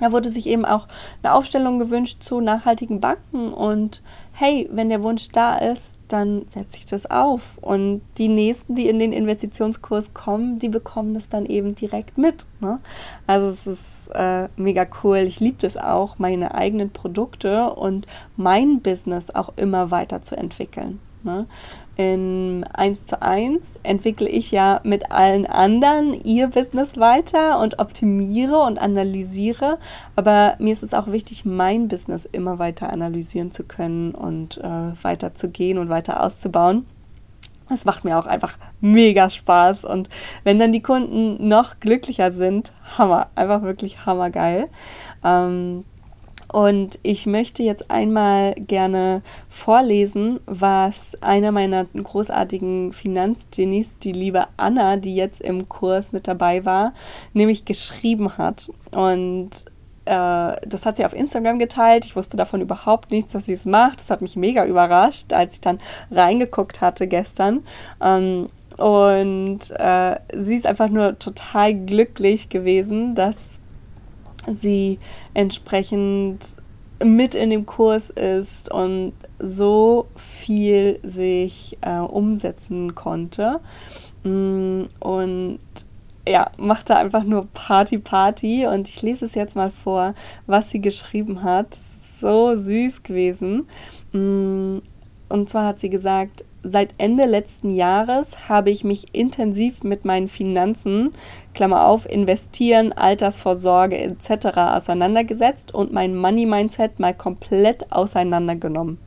da 0.00 0.12
wurde 0.12 0.30
sich 0.30 0.46
eben 0.46 0.64
auch 0.64 0.88
eine 1.22 1.34
Aufstellung 1.34 1.78
gewünscht 1.78 2.22
zu 2.22 2.40
nachhaltigen 2.40 3.00
Banken 3.00 3.52
und 3.52 4.02
hey, 4.32 4.68
wenn 4.72 4.88
der 4.88 5.02
Wunsch 5.02 5.28
da 5.28 5.56
ist, 5.58 5.98
dann 6.08 6.46
setze 6.48 6.78
ich 6.78 6.86
das 6.86 7.10
auf. 7.10 7.58
Und 7.60 8.00
die 8.16 8.28
nächsten, 8.28 8.74
die 8.74 8.88
in 8.88 8.98
den 8.98 9.12
Investitionskurs 9.12 10.14
kommen, 10.14 10.58
die 10.58 10.70
bekommen 10.70 11.12
das 11.12 11.28
dann 11.28 11.44
eben 11.44 11.74
direkt 11.74 12.16
mit. 12.16 12.46
Ne? 12.60 12.80
Also 13.26 13.48
es 13.48 13.66
ist 13.66 14.10
äh, 14.14 14.48
mega 14.56 14.86
cool. 15.04 15.18
Ich 15.18 15.40
liebe 15.40 15.58
das 15.60 15.76
auch, 15.76 16.18
meine 16.18 16.54
eigenen 16.54 16.90
Produkte 16.90 17.70
und 17.74 18.06
mein 18.36 18.80
Business 18.80 19.30
auch 19.30 19.52
immer 19.56 19.90
weiterzuentwickeln. 19.90 20.98
Ne? 21.22 21.46
In 22.00 22.64
1 22.72 23.04
zu 23.04 23.20
1 23.20 23.78
entwickle 23.82 24.26
ich 24.26 24.50
ja 24.50 24.80
mit 24.84 25.12
allen 25.12 25.44
anderen 25.44 26.18
ihr 26.24 26.46
Business 26.46 26.96
weiter 26.96 27.60
und 27.60 27.78
optimiere 27.78 28.56
und 28.60 28.78
analysiere. 28.78 29.76
Aber 30.16 30.54
mir 30.58 30.72
ist 30.72 30.82
es 30.82 30.94
auch 30.94 31.08
wichtig, 31.08 31.44
mein 31.44 31.88
Business 31.88 32.24
immer 32.24 32.58
weiter 32.58 32.88
analysieren 32.88 33.50
zu 33.50 33.64
können 33.64 34.14
und 34.14 34.56
äh, 34.56 34.92
weiter 35.02 35.34
zu 35.34 35.50
gehen 35.50 35.76
und 35.76 35.90
weiter 35.90 36.22
auszubauen. 36.22 36.86
Das 37.68 37.84
macht 37.84 38.06
mir 38.06 38.18
auch 38.18 38.26
einfach 38.26 38.56
mega 38.80 39.28
Spaß. 39.28 39.84
Und 39.84 40.08
wenn 40.42 40.58
dann 40.58 40.72
die 40.72 40.80
Kunden 40.80 41.48
noch 41.48 41.80
glücklicher 41.80 42.30
sind, 42.30 42.72
Hammer, 42.96 43.28
einfach 43.34 43.60
wirklich 43.60 44.06
hammergeil. 44.06 44.68
Ähm, 45.22 45.84
und 46.52 46.98
ich 47.02 47.26
möchte 47.26 47.62
jetzt 47.62 47.90
einmal 47.90 48.54
gerne 48.54 49.22
vorlesen, 49.48 50.40
was 50.46 51.16
einer 51.22 51.52
meiner 51.52 51.84
großartigen 51.84 52.92
Finanzgenies, 52.92 53.98
die 53.98 54.12
liebe 54.12 54.46
Anna, 54.56 54.96
die 54.96 55.14
jetzt 55.14 55.40
im 55.40 55.68
Kurs 55.68 56.12
mit 56.12 56.26
dabei 56.26 56.64
war, 56.64 56.92
nämlich 57.34 57.64
geschrieben 57.64 58.36
hat. 58.36 58.68
Und 58.90 59.64
äh, 60.06 60.56
das 60.66 60.86
hat 60.86 60.96
sie 60.96 61.04
auf 61.04 61.14
Instagram 61.14 61.60
geteilt. 61.60 62.04
Ich 62.04 62.16
wusste 62.16 62.36
davon 62.36 62.60
überhaupt 62.60 63.12
nichts, 63.12 63.32
dass 63.32 63.46
sie 63.46 63.52
es 63.52 63.64
macht. 63.64 64.00
Das 64.00 64.10
hat 64.10 64.20
mich 64.20 64.34
mega 64.34 64.66
überrascht, 64.66 65.32
als 65.32 65.54
ich 65.54 65.60
dann 65.60 65.78
reingeguckt 66.10 66.80
hatte 66.80 67.06
gestern. 67.06 67.60
Ähm, 68.00 68.48
und 68.76 69.70
äh, 69.70 70.16
sie 70.34 70.56
ist 70.56 70.66
einfach 70.66 70.88
nur 70.88 71.18
total 71.18 71.74
glücklich 71.74 72.48
gewesen, 72.48 73.14
dass 73.14 73.59
sie 74.46 74.98
entsprechend 75.34 76.56
mit 77.02 77.34
in 77.34 77.50
dem 77.50 77.66
Kurs 77.66 78.10
ist 78.10 78.70
und 78.70 79.12
so 79.38 80.06
viel 80.16 81.00
sich 81.02 81.78
äh, 81.80 81.98
umsetzen 81.98 82.94
konnte. 82.94 83.60
Mm, 84.22 84.82
und 85.00 85.60
ja, 86.28 86.50
machte 86.58 86.96
einfach 86.96 87.24
nur 87.24 87.46
Party, 87.52 87.98
Party. 87.98 88.66
Und 88.66 88.88
ich 88.88 89.00
lese 89.02 89.24
es 89.24 89.34
jetzt 89.34 89.56
mal 89.56 89.70
vor, 89.70 90.14
was 90.46 90.70
sie 90.70 90.80
geschrieben 90.80 91.42
hat. 91.42 91.76
so 92.20 92.54
süß 92.54 93.02
gewesen. 93.02 93.66
Mm, 94.12 94.78
und 95.30 95.48
zwar 95.48 95.66
hat 95.66 95.80
sie 95.80 95.88
gesagt, 95.88 96.44
seit 96.62 96.94
Ende 96.98 97.26
letzten 97.26 97.74
Jahres 97.74 98.48
habe 98.48 98.70
ich 98.70 98.84
mich 98.84 99.14
intensiv 99.14 99.82
mit 99.82 100.04
meinen 100.04 100.28
Finanzen, 100.28 101.12
Klammer 101.54 101.86
auf, 101.86 102.08
investieren, 102.08 102.92
Altersvorsorge 102.92 103.98
etc. 103.98 104.56
auseinandergesetzt 104.56 105.74
und 105.74 105.92
mein 105.92 106.16
Money-Mindset 106.16 107.00
mal 107.00 107.14
komplett 107.14 107.90
auseinandergenommen. 107.92 108.98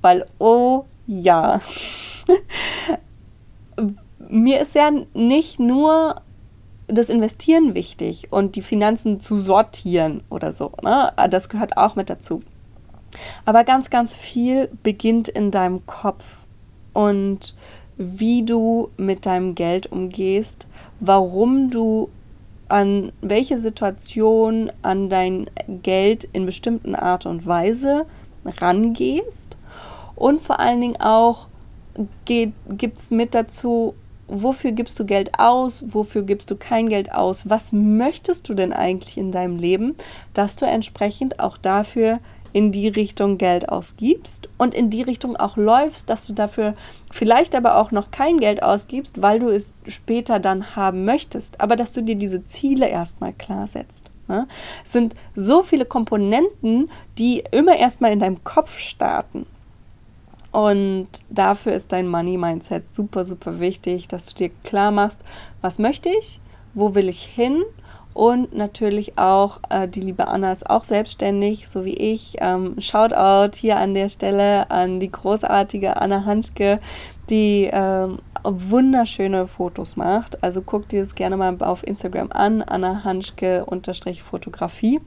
Weil, 0.00 0.24
oh 0.38 0.84
ja, 1.06 1.60
mir 4.28 4.60
ist 4.60 4.74
ja 4.74 4.90
nicht 5.14 5.58
nur 5.58 6.22
das 6.86 7.10
Investieren 7.10 7.74
wichtig 7.74 8.28
und 8.30 8.56
die 8.56 8.62
Finanzen 8.62 9.20
zu 9.20 9.36
sortieren 9.36 10.22
oder 10.30 10.52
so. 10.52 10.72
Ne? 10.82 11.12
Das 11.30 11.48
gehört 11.48 11.76
auch 11.76 11.96
mit 11.96 12.08
dazu. 12.08 12.42
Aber 13.44 13.64
ganz, 13.64 13.90
ganz 13.90 14.14
viel 14.14 14.70
beginnt 14.82 15.28
in 15.28 15.50
deinem 15.50 15.86
Kopf 15.86 16.37
und 16.98 17.54
wie 17.96 18.44
du 18.44 18.88
mit 18.96 19.24
deinem 19.24 19.54
Geld 19.54 19.92
umgehst, 19.92 20.66
warum 20.98 21.70
du 21.70 22.08
an 22.68 23.12
welche 23.20 23.56
Situation 23.56 24.72
an 24.82 25.08
dein 25.08 25.48
Geld 25.84 26.24
in 26.32 26.44
bestimmten 26.44 26.96
Art 26.96 27.24
und 27.24 27.46
Weise 27.46 28.04
rangehst. 28.44 29.56
Und 30.16 30.40
vor 30.40 30.58
allen 30.58 30.80
Dingen 30.80 31.00
auch 31.00 31.46
gibt 32.24 32.98
es 32.98 33.12
mit 33.12 33.32
dazu, 33.32 33.94
wofür 34.26 34.72
gibst 34.72 34.98
du 34.98 35.06
Geld 35.06 35.38
aus, 35.38 35.84
wofür 35.86 36.24
gibst 36.24 36.50
du 36.50 36.56
kein 36.56 36.88
Geld 36.88 37.12
aus, 37.12 37.48
was 37.48 37.72
möchtest 37.72 38.48
du 38.48 38.54
denn 38.54 38.72
eigentlich 38.72 39.16
in 39.16 39.30
deinem 39.30 39.56
Leben, 39.56 39.94
dass 40.34 40.56
du 40.56 40.66
entsprechend 40.66 41.38
auch 41.38 41.58
dafür 41.58 42.18
in 42.52 42.72
die 42.72 42.88
Richtung 42.88 43.38
Geld 43.38 43.68
ausgibst 43.68 44.48
und 44.58 44.74
in 44.74 44.90
die 44.90 45.02
Richtung 45.02 45.36
auch 45.36 45.56
läufst, 45.56 46.10
dass 46.10 46.26
du 46.26 46.32
dafür 46.32 46.74
vielleicht 47.10 47.54
aber 47.54 47.76
auch 47.76 47.90
noch 47.90 48.10
kein 48.10 48.38
Geld 48.38 48.62
ausgibst, 48.62 49.22
weil 49.22 49.40
du 49.40 49.48
es 49.48 49.72
später 49.86 50.38
dann 50.38 50.76
haben 50.76 51.04
möchtest, 51.04 51.60
aber 51.60 51.76
dass 51.76 51.92
du 51.92 52.02
dir 52.02 52.16
diese 52.16 52.44
Ziele 52.44 52.88
erstmal 52.88 53.32
klar 53.32 53.66
setzt. 53.66 54.10
Ne? 54.28 54.46
Es 54.84 54.92
sind 54.92 55.14
so 55.34 55.62
viele 55.62 55.84
Komponenten, 55.84 56.90
die 57.18 57.44
immer 57.50 57.76
erstmal 57.76 58.12
in 58.12 58.20
deinem 58.20 58.44
Kopf 58.44 58.78
starten. 58.78 59.46
Und 60.50 61.08
dafür 61.28 61.72
ist 61.72 61.92
dein 61.92 62.08
Money-Mindset 62.08 62.92
super, 62.92 63.24
super 63.24 63.60
wichtig, 63.60 64.08
dass 64.08 64.24
du 64.24 64.34
dir 64.34 64.50
klar 64.64 64.90
machst, 64.90 65.20
was 65.60 65.78
möchte 65.78 66.08
ich, 66.08 66.40
wo 66.74 66.94
will 66.94 67.08
ich 67.08 67.22
hin 67.22 67.64
und 68.18 68.52
natürlich 68.52 69.16
auch, 69.16 69.60
äh, 69.70 69.86
die 69.86 70.00
liebe 70.00 70.26
Anna 70.26 70.50
ist 70.50 70.68
auch 70.68 70.82
selbstständig, 70.82 71.68
so 71.68 71.84
wie 71.84 71.94
ich. 71.94 72.34
Ähm, 72.40 72.74
Shoutout 72.80 73.56
hier 73.56 73.76
an 73.76 73.94
der 73.94 74.08
Stelle 74.08 74.68
an 74.72 74.98
die 74.98 75.12
großartige 75.12 76.00
Anna 76.00 76.24
Hanschke, 76.24 76.80
die 77.30 77.70
ähm, 77.72 78.18
wunderschöne 78.42 79.46
Fotos 79.46 79.94
macht. 79.94 80.42
Also 80.42 80.62
guck 80.62 80.88
dir 80.88 80.98
das 80.98 81.14
gerne 81.14 81.36
mal 81.36 81.56
auf 81.60 81.86
Instagram 81.86 82.32
an, 82.32 82.60
Anna 82.62 83.04
Hanschke 83.04 83.64
unterstrich 83.64 84.20
Fotografie. 84.20 85.00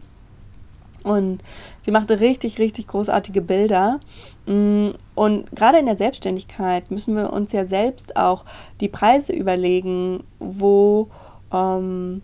Und 1.03 1.41
sie 1.81 1.91
macht 1.91 2.11
richtig, 2.11 2.59
richtig 2.59 2.87
großartige 2.87 3.41
Bilder. 3.41 3.99
Mm, 4.45 4.91
und 5.15 5.53
gerade 5.53 5.79
in 5.79 5.85
der 5.85 5.97
Selbstständigkeit 5.97 6.89
müssen 6.91 7.17
wir 7.17 7.33
uns 7.33 7.51
ja 7.51 7.65
selbst 7.65 8.15
auch 8.15 8.45
die 8.79 8.87
Preise 8.87 9.33
überlegen, 9.33 10.23
wo 10.39 11.09
ähm, 11.51 12.21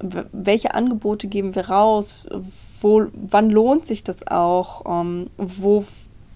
welche 0.00 0.74
Angebote 0.74 1.26
geben 1.26 1.54
wir 1.54 1.68
raus, 1.68 2.26
wo, 2.80 3.06
wann 3.12 3.50
lohnt 3.50 3.86
sich 3.86 4.04
das 4.04 4.26
auch, 4.26 4.84
ähm, 4.86 5.26
wo 5.36 5.84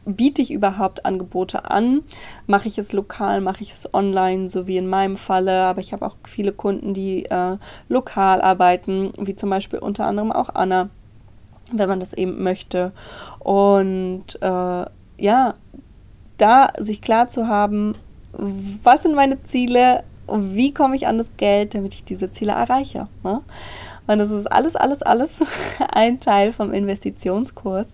biete 0.05 0.43
ich 0.43 0.53
überhaupt 0.53 1.07
Angebote 1.07 1.71
an, 1.71 2.03
mache 2.47 2.69
ich 2.69 2.79
es 2.79 2.93
lokal, 2.93 3.41
mache 3.41 3.63
ich 3.63 3.73
es 3.73 3.93
online, 3.95 4.49
so 4.49 4.67
wie 4.67 4.77
in 4.77 4.89
meinem 4.89 5.17
Falle, 5.17 5.63
aber 5.63 5.81
ich 5.81 5.93
habe 5.93 6.05
auch 6.05 6.17
viele 6.25 6.53
Kunden, 6.53 6.93
die 6.95 7.27
äh, 7.27 7.57
lokal 7.89 8.41
arbeiten, 8.41 9.13
wie 9.19 9.37
zum 9.37 9.51
Beispiel 9.51 9.79
unter 9.79 10.07
anderem 10.07 10.33
auch 10.33 10.55
Anna, 10.55 10.91
wenn 11.73 11.89
man 11.89 12.01
das 12.01 12.13
eben 12.13 12.43
möchte. 12.43 12.93
Und 13.39 14.25
äh, 14.41 14.85
ja, 15.19 15.55
da 16.39 16.73
sich 16.79 17.01
klar 17.01 17.29
zu 17.29 17.47
haben, 17.47 17.95
was 18.33 19.03
sind 19.03 19.15
meine 19.15 19.43
Ziele, 19.45 20.03
und 20.27 20.55
wie 20.55 20.73
komme 20.73 20.97
ich 20.97 21.07
an 21.07 21.19
das 21.19 21.29
Geld, 21.37 21.75
damit 21.75 21.95
ich 21.95 22.05
diese 22.05 22.31
Ziele 22.33 22.53
erreiche. 22.53 23.09
Ne? 23.25 23.41
Und 24.07 24.19
das 24.19 24.31
ist 24.31 24.47
alles, 24.47 24.77
alles, 24.77 25.03
alles 25.03 25.43
ein 25.93 26.21
Teil 26.21 26.53
vom 26.53 26.73
Investitionskurs. 26.73 27.89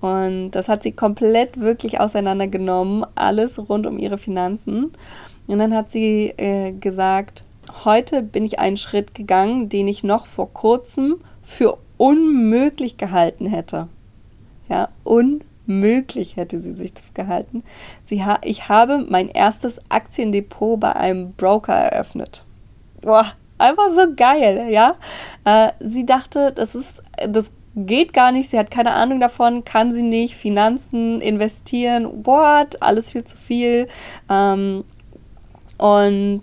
Und 0.00 0.52
das 0.52 0.68
hat 0.68 0.82
sie 0.82 0.92
komplett 0.92 1.58
wirklich 1.58 2.00
auseinandergenommen, 2.00 3.04
alles 3.14 3.58
rund 3.68 3.86
um 3.86 3.98
ihre 3.98 4.18
Finanzen. 4.18 4.92
Und 5.46 5.58
dann 5.58 5.74
hat 5.74 5.90
sie 5.90 6.34
äh, 6.36 6.72
gesagt, 6.72 7.44
heute 7.84 8.22
bin 8.22 8.44
ich 8.44 8.58
einen 8.58 8.76
Schritt 8.76 9.14
gegangen, 9.14 9.68
den 9.68 9.88
ich 9.88 10.04
noch 10.04 10.26
vor 10.26 10.52
kurzem 10.52 11.16
für 11.42 11.78
unmöglich 11.96 12.96
gehalten 12.96 13.46
hätte. 13.46 13.88
Ja, 14.68 14.88
unmöglich 15.02 15.47
möglich 15.68 16.36
hätte 16.36 16.60
sie 16.60 16.72
sich 16.72 16.94
das 16.94 17.14
gehalten. 17.14 17.62
Sie 18.02 18.24
ha 18.24 18.38
ich 18.42 18.68
habe 18.68 19.06
mein 19.08 19.28
erstes 19.28 19.80
Aktiendepot 19.90 20.80
bei 20.80 20.96
einem 20.96 21.32
Broker 21.34 21.74
eröffnet. 21.74 22.44
Boah, 23.02 23.26
einfach 23.58 23.90
so 23.94 24.14
geil, 24.16 24.68
ja. 24.70 24.96
Äh, 25.44 25.72
sie 25.80 26.06
dachte, 26.06 26.52
das 26.52 26.74
ist, 26.74 27.02
das 27.28 27.50
geht 27.76 28.12
gar 28.12 28.32
nicht, 28.32 28.50
sie 28.50 28.58
hat 28.58 28.70
keine 28.70 28.94
Ahnung 28.94 29.20
davon, 29.20 29.64
kann 29.64 29.92
sie 29.92 30.02
nicht, 30.02 30.34
Finanzen, 30.34 31.20
investieren, 31.20 32.26
what, 32.26 32.82
alles 32.82 33.12
viel 33.12 33.24
zu 33.24 33.36
viel. 33.36 33.86
Ähm, 34.28 34.84
und 35.76 36.40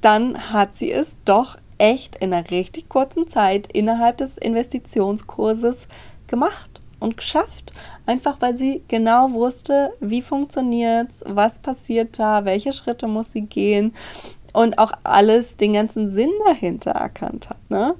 dann 0.00 0.52
hat 0.52 0.76
sie 0.76 0.92
es 0.92 1.16
doch 1.24 1.56
echt 1.78 2.16
in 2.16 2.32
einer 2.32 2.48
richtig 2.50 2.88
kurzen 2.88 3.26
Zeit 3.26 3.66
innerhalb 3.72 4.18
des 4.18 4.38
Investitionskurses 4.38 5.88
gemacht 6.28 6.71
und 7.02 7.16
geschafft. 7.16 7.72
Einfach 8.06 8.36
weil 8.40 8.56
sie 8.56 8.82
genau 8.88 9.32
wusste, 9.32 9.92
wie 10.00 10.22
funktioniert 10.22 11.10
es, 11.10 11.22
was 11.26 11.58
passiert 11.58 12.18
da, 12.18 12.44
welche 12.44 12.72
Schritte 12.72 13.06
muss 13.06 13.32
sie 13.32 13.42
gehen 13.42 13.92
und 14.52 14.78
auch 14.78 14.92
alles, 15.02 15.56
den 15.56 15.72
ganzen 15.72 16.10
Sinn 16.10 16.30
dahinter 16.46 16.92
erkannt 16.92 17.48
hat. 17.48 17.58
Ne? 17.70 17.94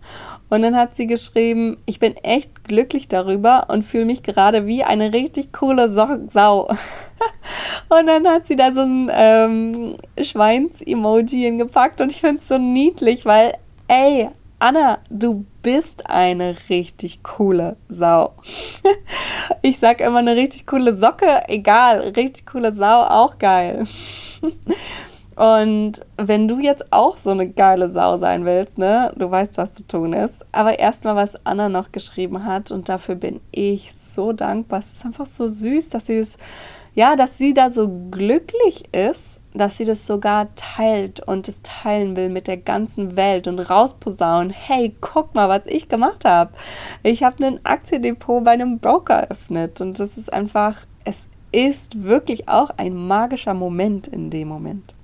Und 0.50 0.62
dann 0.62 0.76
hat 0.76 0.94
sie 0.94 1.06
geschrieben, 1.06 1.78
ich 1.86 1.98
bin 1.98 2.14
echt 2.16 2.64
glücklich 2.64 3.08
darüber 3.08 3.66
und 3.68 3.82
fühle 3.82 4.04
mich 4.04 4.22
gerade 4.22 4.66
wie 4.66 4.84
eine 4.84 5.12
richtig 5.12 5.52
coole 5.52 5.90
so 5.90 6.06
Sau. 6.28 6.64
und 7.88 8.06
dann 8.06 8.26
hat 8.26 8.46
sie 8.46 8.56
da 8.56 8.72
so 8.72 8.82
ein 8.82 9.10
ähm, 9.12 9.96
Schweins-Emoji 10.20 11.42
hingepackt 11.42 12.00
und 12.00 12.12
ich 12.12 12.20
finde 12.20 12.38
es 12.38 12.48
so 12.48 12.58
niedlich, 12.58 13.24
weil, 13.24 13.54
ey, 13.88 14.28
Anna, 14.58 14.98
du 15.10 15.44
bist 15.62 16.08
eine 16.10 16.56
richtig 16.68 17.22
coole 17.22 17.76
Sau. 17.88 18.34
ich 19.62 19.78
sag 19.78 20.00
immer 20.00 20.18
eine 20.18 20.36
richtig 20.36 20.66
coole 20.66 20.94
Socke, 20.94 21.42
egal, 21.48 22.00
richtig 22.16 22.46
coole 22.46 22.72
Sau, 22.72 23.02
auch 23.04 23.38
geil. 23.38 23.84
Und 25.34 26.02
wenn 26.18 26.46
du 26.46 26.58
jetzt 26.58 26.92
auch 26.92 27.16
so 27.16 27.30
eine 27.30 27.48
geile 27.48 27.88
Sau 27.88 28.18
sein 28.18 28.44
willst, 28.44 28.78
ne, 28.78 29.12
du 29.16 29.30
weißt, 29.30 29.56
was 29.56 29.74
zu 29.74 29.86
tun 29.86 30.12
ist. 30.12 30.44
Aber 30.52 30.78
erstmal, 30.78 31.16
was 31.16 31.34
Anna 31.46 31.68
noch 31.68 31.90
geschrieben 31.90 32.44
hat, 32.44 32.70
und 32.70 32.88
dafür 32.88 33.14
bin 33.14 33.40
ich 33.50 33.92
so 33.94 34.32
dankbar. 34.32 34.80
Es 34.80 34.92
ist 34.92 35.06
einfach 35.06 35.26
so 35.26 35.48
süß, 35.48 35.88
dass 35.88 36.06
sie 36.06 36.18
es, 36.18 36.36
ja, 36.94 37.16
dass 37.16 37.38
sie 37.38 37.54
da 37.54 37.70
so 37.70 37.88
glücklich 38.10 38.84
ist, 38.92 39.41
dass 39.54 39.76
sie 39.76 39.84
das 39.84 40.06
sogar 40.06 40.54
teilt 40.54 41.20
und 41.20 41.48
es 41.48 41.62
teilen 41.62 42.16
will 42.16 42.28
mit 42.28 42.46
der 42.46 42.56
ganzen 42.56 43.16
Welt 43.16 43.46
und 43.46 43.58
rausposaunen. 43.58 44.50
Hey, 44.50 44.94
guck 45.00 45.34
mal, 45.34 45.48
was 45.48 45.62
ich 45.66 45.88
gemacht 45.88 46.24
habe. 46.24 46.52
Ich 47.02 47.22
habe 47.22 47.44
ein 47.46 47.64
Aktiendepot 47.64 48.44
bei 48.44 48.52
einem 48.52 48.78
Broker 48.78 49.14
eröffnet 49.14 49.80
und 49.80 49.98
das 49.98 50.16
ist 50.16 50.32
einfach, 50.32 50.86
es 51.04 51.26
ist 51.52 52.04
wirklich 52.04 52.48
auch 52.48 52.70
ein 52.76 52.94
magischer 52.94 53.54
Moment 53.54 54.06
in 54.06 54.30
dem 54.30 54.48
Moment. 54.48 54.94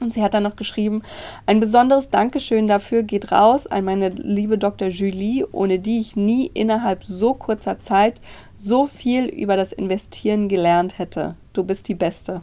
Und 0.00 0.12
sie 0.12 0.22
hat 0.22 0.34
dann 0.34 0.42
noch 0.42 0.56
geschrieben, 0.56 1.02
ein 1.46 1.60
besonderes 1.60 2.10
Dankeschön 2.10 2.66
dafür 2.66 3.04
geht 3.04 3.30
raus 3.30 3.68
an 3.68 3.84
meine 3.84 4.08
liebe 4.08 4.58
Dr. 4.58 4.88
Julie, 4.88 5.46
ohne 5.52 5.78
die 5.78 6.00
ich 6.00 6.16
nie 6.16 6.50
innerhalb 6.54 7.04
so 7.04 7.34
kurzer 7.34 7.78
Zeit 7.78 8.20
so 8.56 8.86
viel 8.86 9.26
über 9.26 9.56
das 9.56 9.72
Investieren 9.72 10.48
gelernt 10.48 10.98
hätte. 10.98 11.36
Du 11.52 11.62
bist 11.62 11.88
die 11.88 11.94
Beste. 11.94 12.42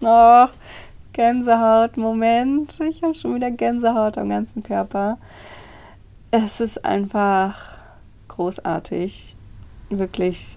Oh, 0.00 0.46
Gänsehaut, 1.12 1.96
Moment. 1.96 2.78
Ich 2.88 3.02
habe 3.02 3.16
schon 3.16 3.34
wieder 3.34 3.50
Gänsehaut 3.50 4.16
am 4.16 4.28
ganzen 4.28 4.62
Körper. 4.62 5.18
Es 6.30 6.60
ist 6.60 6.84
einfach 6.84 7.76
großartig. 8.28 9.34
Wirklich 9.90 10.56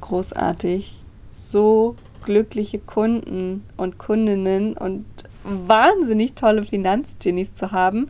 großartig. 0.00 1.02
So 1.30 1.96
glückliche 2.24 2.78
Kunden 2.78 3.64
und 3.76 3.98
Kundinnen 3.98 4.74
und 4.74 5.04
wahnsinnig 5.42 6.34
tolle 6.34 6.62
Finanzgenies 6.62 7.54
zu 7.54 7.72
haben, 7.72 8.08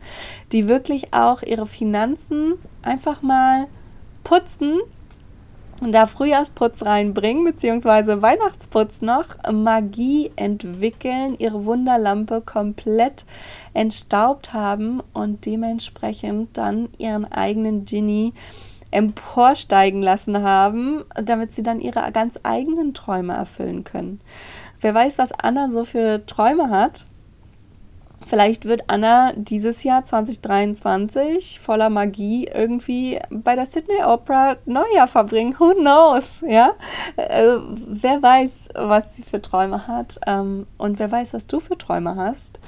die 0.51 0.67
wirklich 0.67 1.11
auch 1.15 1.41
ihre 1.41 1.65
Finanzen 1.65 2.53
einfach 2.83 3.23
mal 3.23 3.65
putzen 4.23 4.79
da 5.91 6.07
Frühjahrsputz 6.07 6.83
reinbringen, 6.83 7.43
beziehungsweise 7.43 8.21
Weihnachtsputz 8.21 9.01
noch, 9.01 9.35
Magie 9.51 10.31
entwickeln, 10.35 11.35
ihre 11.37 11.65
Wunderlampe 11.65 12.41
komplett 12.41 13.25
entstaubt 13.73 14.53
haben 14.53 15.01
und 15.13 15.45
dementsprechend 15.45 16.57
dann 16.57 16.89
ihren 16.97 17.25
eigenen 17.31 17.85
Genie 17.85 18.33
emporsteigen 18.91 20.01
lassen 20.01 20.41
haben, 20.43 21.03
damit 21.15 21.51
sie 21.51 21.63
dann 21.63 21.79
ihre 21.79 22.11
ganz 22.11 22.39
eigenen 22.43 22.93
Träume 22.93 23.33
erfüllen 23.33 23.83
können. 23.83 24.21
Wer 24.81 24.93
weiß, 24.93 25.17
was 25.17 25.31
Anna 25.31 25.69
so 25.69 25.85
für 25.85 26.25
Träume 26.25 26.69
hat. 26.69 27.05
Vielleicht 28.25 28.65
wird 28.65 28.83
Anna 28.87 29.33
dieses 29.35 29.83
Jahr 29.83 30.03
2023 30.03 31.59
voller 31.59 31.89
Magie 31.89 32.47
irgendwie 32.53 33.19
bei 33.29 33.55
der 33.55 33.65
Sydney 33.65 34.03
Opera 34.03 34.57
Neujahr 34.65 35.07
verbringen. 35.07 35.55
Who 35.59 35.73
knows? 35.75 36.43
Ja? 36.47 36.73
Äh, 37.15 37.57
wer 37.67 38.21
weiß, 38.21 38.69
was 38.75 39.15
sie 39.15 39.23
für 39.23 39.41
Träume 39.41 39.87
hat 39.87 40.19
ähm, 40.25 40.67
und 40.77 40.99
wer 40.99 41.11
weiß, 41.11 41.33
was 41.33 41.47
du 41.47 41.59
für 41.59 41.77
Träume 41.77 42.15
hast 42.15 42.59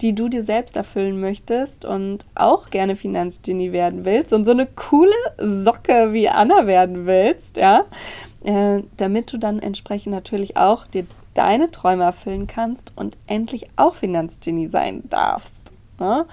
die 0.00 0.14
du 0.14 0.28
dir 0.28 0.42
selbst 0.42 0.76
erfüllen 0.76 1.20
möchtest 1.20 1.84
und 1.84 2.26
auch 2.34 2.70
gerne 2.70 2.96
Finanzgenie 2.96 3.72
werden 3.72 4.04
willst 4.04 4.32
und 4.32 4.44
so 4.44 4.50
eine 4.50 4.66
coole 4.66 5.14
Socke 5.38 6.12
wie 6.12 6.28
Anna 6.28 6.66
werden 6.66 7.06
willst, 7.06 7.56
ja, 7.56 7.84
äh, 8.42 8.82
damit 8.96 9.32
du 9.32 9.38
dann 9.38 9.60
entsprechend 9.60 10.12
natürlich 10.12 10.56
auch 10.56 10.86
dir 10.86 11.06
deine 11.34 11.70
Träume 11.70 12.04
erfüllen 12.04 12.46
kannst 12.46 12.92
und 12.96 13.16
endlich 13.26 13.68
auch 13.76 13.94
Finanzgenie 13.94 14.68
sein 14.68 15.02
darfst. 15.08 15.72
Ne? 15.98 16.26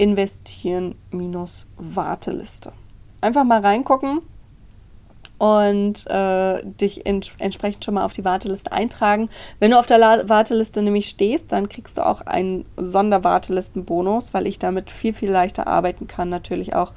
investieren-warteliste. 0.00 2.72
Einfach 3.20 3.44
mal 3.44 3.60
reingucken 3.60 4.22
und 5.40 6.06
äh, 6.06 6.62
dich 6.64 7.04
ent 7.06 7.32
entsprechend 7.38 7.84
schon 7.84 7.94
mal 7.94 8.04
auf 8.04 8.12
die 8.12 8.26
Warteliste 8.26 8.72
eintragen. 8.72 9.30
Wenn 9.58 9.70
du 9.70 9.78
auf 9.78 9.86
der 9.86 9.96
La 9.98 10.28
Warteliste 10.28 10.82
nämlich 10.82 11.08
stehst, 11.08 11.52
dann 11.52 11.68
kriegst 11.68 11.98
du 11.98 12.06
auch 12.06 12.22
einen 12.22 12.64
Sonderwartelistenbonus, 12.76 14.32
weil 14.32 14.46
ich 14.46 14.58
damit 14.58 14.90
viel, 14.90 15.12
viel 15.14 15.30
leichter 15.30 15.66
arbeiten 15.66 16.06
kann, 16.06 16.30
natürlich 16.30 16.74
auch 16.74 16.92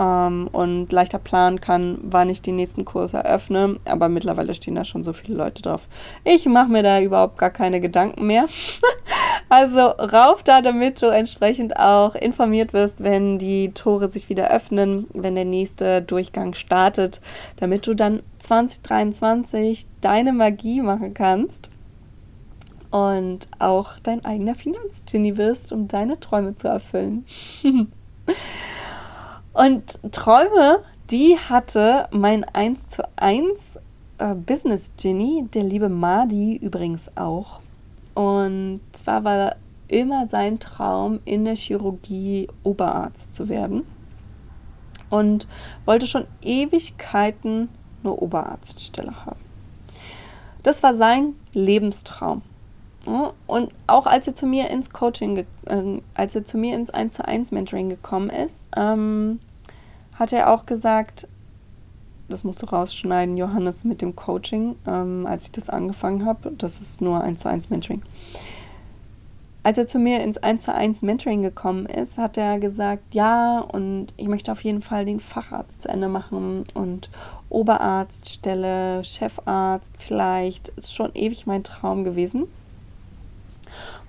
ähm, 0.00 0.48
und 0.52 0.90
leichter 0.92 1.18
planen 1.18 1.60
kann, 1.60 1.98
wann 2.02 2.30
ich 2.30 2.42
die 2.42 2.52
nächsten 2.52 2.84
Kurse 2.84 3.18
eröffne. 3.18 3.78
Aber 3.84 4.08
mittlerweile 4.08 4.54
stehen 4.54 4.76
da 4.76 4.84
schon 4.84 5.02
so 5.02 5.12
viele 5.12 5.36
Leute 5.36 5.62
drauf. 5.62 5.88
Ich 6.22 6.46
mache 6.46 6.70
mir 6.70 6.84
da 6.84 7.00
überhaupt 7.00 7.38
gar 7.38 7.50
keine 7.50 7.80
Gedanken 7.80 8.26
mehr. 8.26 8.46
also 9.48 9.80
rauf 9.80 10.42
da, 10.42 10.60
damit 10.60 11.02
du 11.02 11.06
entsprechend 11.06 11.76
auch 11.76 12.14
informiert 12.14 12.72
wirst, 12.72 13.02
wenn 13.02 13.38
die 13.38 13.72
Tore 13.72 14.08
sich 14.08 14.28
wieder 14.28 14.50
öffnen, 14.50 15.06
wenn 15.12 15.34
der 15.34 15.44
nächste 15.44 16.02
Durchgang 16.02 16.54
startet, 16.54 17.20
damit 17.56 17.86
du 17.86 17.94
dann 17.94 18.22
2023 18.38 19.86
deine 20.00 20.32
Magie 20.32 20.80
machen 20.80 21.14
kannst 21.14 21.70
und 22.90 23.48
auch 23.58 23.98
dein 24.02 24.24
eigener 24.24 24.54
Finanzgenie 24.54 25.36
wirst, 25.36 25.72
um 25.72 25.88
deine 25.88 26.18
Träume 26.20 26.56
zu 26.56 26.68
erfüllen. 26.68 27.24
und 29.52 29.98
Träume, 30.12 30.80
die 31.10 31.36
hatte 31.36 32.08
mein 32.10 32.44
1 32.44 32.88
zu 32.88 33.02
1 33.16 33.78
äh, 34.18 34.34
Business 34.34 34.92
Genie, 35.00 35.46
der 35.54 35.62
liebe 35.62 35.88
Madi 35.88 36.56
übrigens 36.56 37.10
auch. 37.16 37.60
Und 38.18 38.80
zwar 38.90 39.22
war 39.22 39.54
immer 39.86 40.26
sein 40.26 40.58
Traum, 40.58 41.20
in 41.24 41.44
der 41.44 41.54
Chirurgie 41.54 42.48
Oberarzt 42.64 43.36
zu 43.36 43.48
werden. 43.48 43.84
Und 45.08 45.46
wollte 45.84 46.08
schon 46.08 46.26
Ewigkeiten 46.42 47.68
eine 48.02 48.14
Oberarztstelle 48.14 49.24
haben. 49.24 49.38
Das 50.64 50.82
war 50.82 50.96
sein 50.96 51.34
Lebenstraum. 51.52 52.42
Und 53.46 53.70
auch 53.86 54.06
als 54.06 54.26
er 54.26 54.34
zu 54.34 54.46
mir 54.46 54.68
ins 54.68 54.90
Coaching, 54.90 55.46
äh, 55.66 56.00
als 56.14 56.34
er 56.34 56.44
zu 56.44 56.58
mir 56.58 56.74
ins 56.74 56.90
1 56.90 57.14
zu 57.14 57.24
1 57.24 57.52
Mentoring 57.52 57.88
gekommen 57.88 58.30
ist, 58.30 58.66
ähm, 58.76 59.38
hat 60.16 60.32
er 60.32 60.52
auch 60.52 60.66
gesagt, 60.66 61.28
das 62.28 62.44
musst 62.44 62.62
du 62.62 62.66
rausschneiden, 62.66 63.36
Johannes, 63.36 63.84
mit 63.84 64.02
dem 64.02 64.14
Coaching, 64.14 64.76
ähm, 64.86 65.26
als 65.26 65.46
ich 65.46 65.52
das 65.52 65.70
angefangen 65.70 66.24
habe. 66.24 66.52
Das 66.56 66.80
ist 66.80 67.00
nur 67.00 67.22
1 67.22 67.40
zu 67.40 67.48
1 67.48 67.70
Mentoring. 67.70 68.02
Als 69.62 69.76
er 69.76 69.86
zu 69.86 69.98
mir 69.98 70.22
ins 70.22 70.38
1 70.38 70.62
zu 70.62 70.74
1 70.74 71.02
Mentoring 71.02 71.42
gekommen 71.42 71.86
ist, 71.86 72.16
hat 72.16 72.36
er 72.38 72.58
gesagt, 72.58 73.14
ja, 73.14 73.60
und 73.60 74.08
ich 74.16 74.28
möchte 74.28 74.52
auf 74.52 74.62
jeden 74.62 74.82
Fall 74.82 75.04
den 75.04 75.20
Facharzt 75.20 75.82
zu 75.82 75.88
Ende 75.88 76.08
machen 76.08 76.64
und 76.74 77.10
Oberarztstelle, 77.50 79.04
Chefarzt 79.04 79.90
vielleicht, 79.98 80.68
ist 80.68 80.94
schon 80.94 81.10
ewig 81.14 81.46
mein 81.46 81.64
Traum 81.64 82.04
gewesen. 82.04 82.44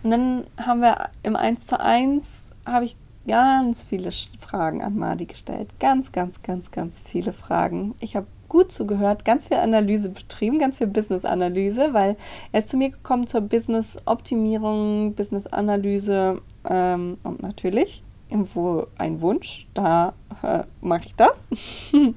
Und 0.03 0.11
dann 0.11 0.45
haben 0.57 0.81
wir 0.81 1.09
im 1.23 1.35
1 1.35 1.67
zu 1.67 1.79
1, 1.79 2.51
habe 2.65 2.85
ich 2.85 2.95
ganz 3.29 3.83
viele 3.83 4.09
Fragen 4.39 4.81
an 4.81 4.97
Madi 4.97 5.25
gestellt. 5.25 5.69
Ganz, 5.79 6.11
ganz, 6.11 6.41
ganz, 6.41 6.71
ganz 6.71 7.03
viele 7.05 7.31
Fragen. 7.31 7.93
Ich 7.99 8.15
habe 8.15 8.25
gut 8.47 8.71
zugehört, 8.71 9.23
ganz 9.23 9.45
viel 9.45 9.57
Analyse 9.57 10.09
betrieben, 10.09 10.57
ganz 10.57 10.79
viel 10.79 10.87
Business-Analyse, 10.87 11.93
weil 11.93 12.17
er 12.51 12.59
ist 12.59 12.69
zu 12.69 12.77
mir 12.77 12.89
gekommen 12.89 13.27
zur 13.27 13.41
Business-Optimierung, 13.41 15.13
Business-Analyse 15.13 16.41
ähm, 16.67 17.19
und 17.21 17.43
natürlich 17.43 18.03
irgendwo 18.31 18.87
ein 18.97 19.21
Wunsch, 19.21 19.67
da 19.75 20.13
äh, 20.41 20.63
mache 20.81 21.05
ich 21.05 21.15
das. 21.15 21.47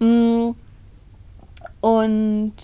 Mm. 0.00 0.56
und 1.80 2.54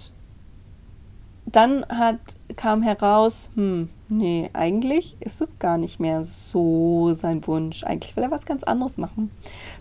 dann 1.46 1.86
hat, 1.88 2.18
kam 2.56 2.82
heraus, 2.82 3.48
hm, 3.54 3.88
Nee, 4.12 4.50
eigentlich 4.54 5.16
ist 5.20 5.40
es 5.40 5.60
gar 5.60 5.78
nicht 5.78 6.00
mehr 6.00 6.24
so 6.24 7.12
sein 7.12 7.46
Wunsch. 7.46 7.84
Eigentlich 7.84 8.16
will 8.16 8.24
er 8.24 8.32
was 8.32 8.44
ganz 8.44 8.64
anderes 8.64 8.98
machen. 8.98 9.30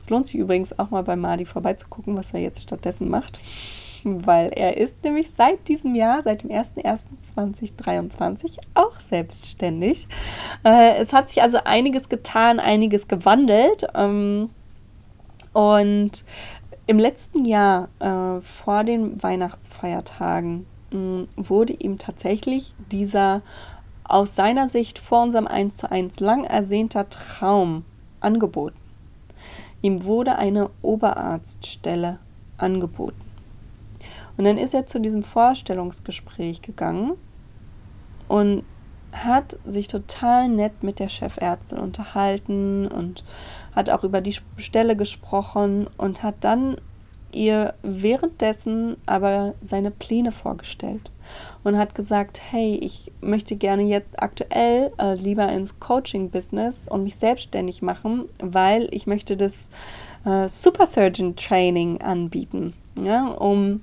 Es 0.04 0.12
lohnt 0.12 0.28
sich 0.28 0.36
übrigens 0.36 0.78
auch 0.78 0.92
mal 0.92 1.02
bei 1.02 1.16
Madi 1.16 1.46
vorbeizugucken, 1.46 2.16
was 2.16 2.32
er 2.32 2.40
jetzt 2.40 2.62
stattdessen 2.62 3.10
macht. 3.10 3.42
Weil 4.04 4.50
er 4.50 4.78
ist 4.78 5.04
nämlich 5.04 5.32
seit 5.32 5.68
diesem 5.68 5.96
Jahr, 5.96 6.22
seit 6.22 6.44
dem 6.44 6.52
01.01.2023 6.52 8.60
auch 8.76 9.00
selbstständig. 9.00 10.08
Äh, 10.64 10.98
es 10.98 11.12
hat 11.12 11.30
sich 11.30 11.42
also 11.42 11.58
einiges 11.66 12.08
getan, 12.08 12.60
einiges 12.60 13.08
gewandelt. 13.08 13.88
Ähm, 13.96 14.52
und 15.54 16.24
im 16.86 17.00
letzten 17.00 17.46
Jahr, 17.46 17.90
äh, 18.00 18.42
vor 18.42 18.84
den 18.84 19.24
Weihnachtsfeiertagen, 19.24 20.68
mh, 20.92 21.26
wurde 21.36 21.74
ihm 21.74 21.98
tatsächlich 21.98 22.76
dieser 22.92 23.42
aus 24.10 24.36
seiner 24.36 24.68
Sicht 24.68 25.00
vor 25.00 25.24
unserem 25.24 25.48
1 25.48 25.78
zu 25.78 25.92
1 25.92 26.20
lang 26.20 26.44
ersehnter 26.44 27.10
Traum 27.10 27.86
angeboten. 28.20 28.78
Ihm 29.82 30.04
wurde 30.04 30.36
eine 30.38 30.70
Oberarztstelle 30.82 32.20
angeboten. 32.58 33.22
Und 34.38 34.46
dann 34.46 34.58
ist 34.58 34.74
er 34.74 34.86
zu 34.86 35.00
diesem 35.00 35.24
Vorstellungsgespräch 35.24 36.62
gegangen 36.62 37.14
und 38.28 38.64
hat 39.12 39.58
sich 39.66 39.88
total 39.88 40.50
nett 40.50 40.84
mit 40.84 41.00
der 41.00 41.10
Chefärztin 41.10 41.80
unterhalten 41.80 42.88
und 42.88 43.24
hat 43.76 43.90
auch 43.90 44.04
über 44.04 44.22
die 44.22 44.36
Stelle 44.58 44.96
gesprochen 44.96 45.90
und 45.98 46.24
hat 46.24 46.36
dann 46.42 46.78
ihr 47.34 47.74
währenddessen 47.84 48.98
aber 49.06 49.56
seine 49.62 49.92
Pläne 49.92 50.32
vorgestellt 50.32 51.12
und 51.64 51.78
hat 51.78 51.96
gesagt, 51.96 52.40
hey, 52.52 52.76
ich 52.76 53.12
möchte 53.22 53.56
gerne 53.56 53.84
jetzt 53.84 54.22
aktuell 54.22 54.92
äh, 54.98 55.16
lieber 55.16 55.50
ins 55.50 55.80
Coaching-Business 55.80 56.88
und 56.88 57.04
mich 57.04 57.16
selbstständig 57.16 57.82
machen, 57.82 58.26
weil 58.40 58.88
ich 58.92 59.08
möchte 59.08 59.38
das 59.38 59.70
äh, 60.26 60.48
Super 60.48 60.86
Surgeon 60.86 61.36
Training 61.36 62.02
anbieten, 62.02 62.74
ja, 63.02 63.28
um 63.28 63.82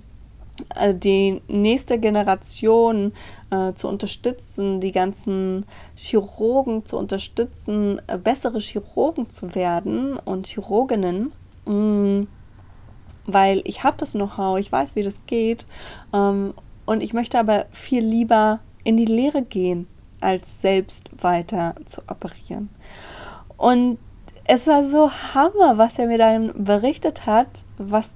äh, 0.75 0.95
die 0.95 1.43
nächste 1.49 1.99
Generation 1.99 3.13
äh, 3.51 3.73
zu 3.75 3.89
unterstützen, 3.89 4.81
die 4.81 4.93
ganzen 4.93 5.67
Chirurgen 5.95 6.85
zu 6.85 6.97
unterstützen, 6.97 8.01
äh, 8.07 8.19
bessere 8.19 8.61
Chirurgen 8.61 9.29
zu 9.29 9.55
werden 9.55 10.19
und 10.25 10.47
Chirurginnen. 10.47 11.33
Mh, 11.67 11.75
mm, 11.75 12.29
weil 13.27 13.61
ich 13.65 13.83
habe 13.83 13.97
das 13.99 14.13
Know-how, 14.13 14.59
ich 14.59 14.71
weiß, 14.71 14.95
wie 14.95 15.03
das 15.03 15.21
geht 15.27 15.67
ähm, 16.13 16.55
und 16.87 17.03
ich 17.03 17.13
möchte 17.13 17.39
aber 17.39 17.67
viel 17.71 18.05
lieber 18.05 18.61
in 18.85 18.97
die 18.97 19.05
Lehre 19.05 19.43
gehen, 19.43 19.87
als 20.21 20.61
selbst 20.61 21.11
weiter 21.23 21.75
zu 21.85 22.03
operieren. 22.09 22.71
Und 23.57 23.99
es 24.45 24.67
war 24.67 24.85
so 24.85 25.11
Hammer, 25.11 25.77
was 25.77 25.99
er 25.99 26.07
mir 26.07 26.19
dann 26.19 26.65
berichtet 26.65 27.27
hat, 27.27 27.65
was 27.79 28.15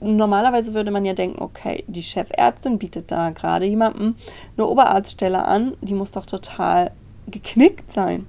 normalerweise 0.00 0.74
würde 0.74 0.90
man 0.90 1.04
ja 1.04 1.14
denken, 1.14 1.42
okay, 1.42 1.84
die 1.86 2.02
Chefärztin 2.02 2.78
bietet 2.78 3.10
da 3.10 3.30
gerade 3.30 3.66
jemandem 3.66 4.14
eine 4.56 4.66
Oberarztstelle 4.66 5.44
an, 5.44 5.76
die 5.80 5.94
muss 5.94 6.12
doch 6.12 6.26
total 6.26 6.92
geknickt 7.26 7.92
sein. 7.92 8.26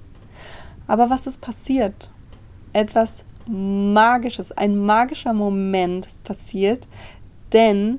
Aber 0.86 1.10
was 1.10 1.26
ist 1.26 1.40
passiert? 1.40 2.10
Etwas 2.72 3.24
Magisches, 3.46 4.52
ein 4.52 4.76
magischer 4.76 5.32
Moment 5.32 6.06
ist 6.06 6.22
passiert, 6.22 6.86
denn 7.52 7.98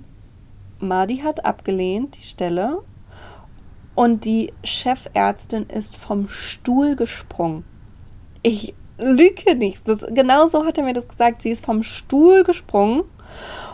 Madi 0.84 1.18
hat 1.18 1.46
abgelehnt, 1.46 2.18
die 2.18 2.24
Stelle, 2.24 2.84
und 3.96 4.26
die 4.26 4.54
Chefärztin 4.64 5.68
ist 5.68 5.96
vom 5.96 6.28
Stuhl 6.28 6.96
gesprungen. 6.96 7.64
Ich 8.42 8.74
lüge 8.98 9.56
nichts. 9.56 9.84
Das, 9.84 10.06
genau 10.10 10.48
so 10.48 10.66
hat 10.66 10.78
er 10.78 10.84
mir 10.84 10.94
das 10.94 11.08
gesagt. 11.08 11.42
Sie 11.42 11.50
ist 11.50 11.66
vom 11.66 11.84
Stuhl 11.84 12.44
gesprungen 12.44 13.04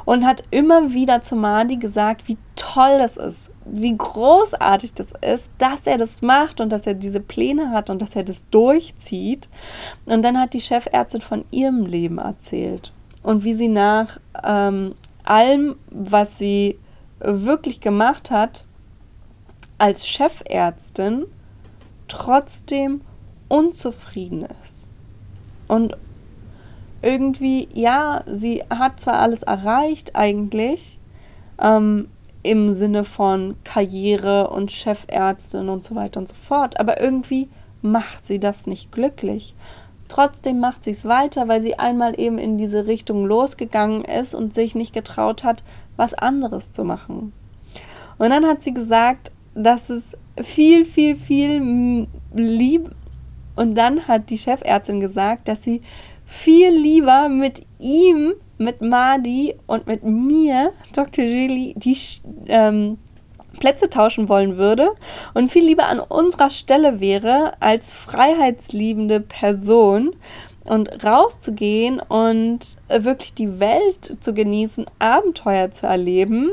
und 0.06 0.26
hat 0.26 0.44
immer 0.52 0.94
wieder 0.94 1.22
zu 1.22 1.36
Madi 1.36 1.78
gesagt, 1.78 2.28
wie 2.28 2.38
toll 2.56 2.98
das 2.98 3.18
ist, 3.18 3.52
wie 3.66 3.96
großartig 3.96 4.94
das 4.94 5.14
ist, 5.22 5.52
dass 5.58 5.88
er 5.88 5.98
das 5.98 6.22
macht 6.22 6.62
und 6.62 6.72
dass 6.72 6.88
er 6.88 6.94
diese 6.94 7.20
Pläne 7.20 7.72
hat 7.72 7.90
und 7.90 8.02
dass 8.02 8.16
er 8.16 8.24
das 8.24 8.44
durchzieht. 8.50 9.50
Und 10.06 10.24
dann 10.24 10.40
hat 10.40 10.54
die 10.54 10.62
Chefärztin 10.62 11.22
von 11.22 11.46
ihrem 11.52 11.86
Leben 11.86 12.18
erzählt 12.18 12.94
und 13.24 13.44
wie 13.44 13.54
sie 13.54 13.68
nach 13.68 14.20
ähm, 14.44 14.96
allem, 15.24 15.76
was 15.92 16.38
sie 16.38 16.80
wirklich 17.20 17.82
gemacht 17.82 18.32
hat, 18.32 18.66
als 19.78 20.08
Chefärztin 20.08 21.26
trotzdem 22.08 23.02
unzufrieden 23.48 24.48
ist. 24.64 24.88
Und 25.68 25.96
irgendwie, 27.02 27.70
ja, 27.74 28.24
sie 28.26 28.64
hat 28.70 29.00
zwar 29.00 29.20
alles 29.20 29.44
erreicht 29.44 30.16
eigentlich, 30.16 31.00
ähm, 31.62 32.10
im 32.44 32.72
Sinne 32.74 33.04
von 33.04 33.56
Karriere 33.64 34.50
und 34.50 34.72
Chefärztin 34.72 35.70
und 35.70 35.84
so 35.84 35.96
weiter 35.96 36.20
und 36.20 36.28
so 36.28 36.36
fort, 36.36 36.80
aber 36.80 37.02
irgendwie 37.02 37.50
macht 37.82 38.26
sie 38.26 38.40
das 38.40 38.66
nicht 38.66 38.92
glücklich. 38.92 39.56
Trotzdem 40.08 40.60
macht 40.60 40.84
sie 40.84 40.92
es 40.92 41.06
weiter, 41.06 41.48
weil 41.48 41.62
sie 41.62 41.78
einmal 41.78 42.20
eben 42.20 42.38
in 42.38 42.58
diese 42.58 42.88
Richtung 42.88 43.26
losgegangen 43.26 44.04
ist 44.04 44.34
und 44.34 44.54
sich 44.54 44.74
nicht 44.74 44.94
getraut 44.94 45.44
hat, 45.44 45.64
was 46.00 46.14
anderes 46.14 46.72
zu 46.72 46.84
machen. 46.84 47.34
Und 48.18 48.30
dann 48.30 48.46
hat 48.46 48.62
sie 48.62 48.74
gesagt, 48.74 49.32
dass 49.54 49.90
es 49.90 50.16
viel, 50.42 50.86
viel, 50.86 51.16
viel 51.16 52.08
lieb. 52.34 52.90
Und 53.56 53.76
dann 53.76 54.08
hat 54.08 54.30
die 54.30 54.38
Chefärztin 54.38 55.02
gesagt, 55.02 55.50
dass 55.50 55.62
sie 55.64 55.82
viel 56.26 56.70
lieber 56.70 57.28
mit 57.28 57.66
ihm, 57.80 58.34
mit 58.58 58.82
Madi 58.82 59.56
und 59.68 59.88
mit 59.88 60.04
mir, 60.04 60.72
Dr. 60.94 61.26
Julie, 61.26 61.74
die 61.76 61.98
ähm, 62.48 62.98
Plätze 63.60 63.90
tauschen 63.90 64.30
wollen 64.30 64.58
würde 64.58 64.92
und 65.34 65.52
viel 65.52 65.66
lieber 65.66 65.88
an 65.88 66.00
unserer 66.00 66.50
Stelle 66.50 67.02
wäre 67.02 67.54
als 67.60 67.92
freiheitsliebende 67.92 69.20
Person 69.20 70.16
und 70.70 71.04
rauszugehen 71.04 72.00
und 72.00 72.78
wirklich 72.88 73.34
die 73.34 73.60
Welt 73.60 74.18
zu 74.20 74.34
genießen, 74.36 74.86
Abenteuer 75.00 75.72
zu 75.72 75.88
erleben. 75.88 76.52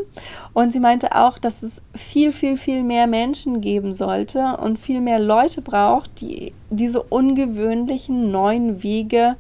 Und 0.55 0.73
sie 0.73 0.81
meinte 0.81 1.15
auch, 1.15 1.37
dass 1.37 1.63
es 1.63 1.83
viel, 1.95 2.33
viel, 2.33 2.57
viel 2.57 2.83
mehr 2.83 3.07
Menschen 3.07 3.61
geben 3.61 3.93
sollte 3.93 4.57
und 4.57 4.79
viel 4.79 5.03
mehr 5.03 5.19
Leute 5.19 5.61
braucht, 5.61 6.23
die 6.23 6.55
diese 6.71 7.03
ungewöhnlichen 7.03 8.31
neuen 8.31 8.83
Wege 8.83 9.37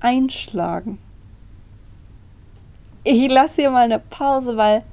einschlagen. 0.00 0.98
Ich 3.04 3.30
lasse 3.30 3.60
hier 3.60 3.70
mal 3.70 3.84
eine 3.84 3.98
Pause, 3.98 4.56
weil 4.56 4.84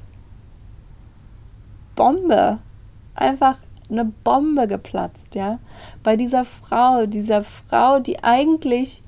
Bombe. 1.95 2.59
Einfach 3.15 3.57
eine 3.89 4.03
Bombe 4.05 4.67
geplatzt, 4.67 5.35
ja. 5.35 5.59
Bei 6.03 6.17
dieser 6.17 6.43
Frau, 6.43 7.05
dieser 7.05 7.43
Frau, 7.43 7.99
die 7.99 8.21
eigentlich 8.23 9.01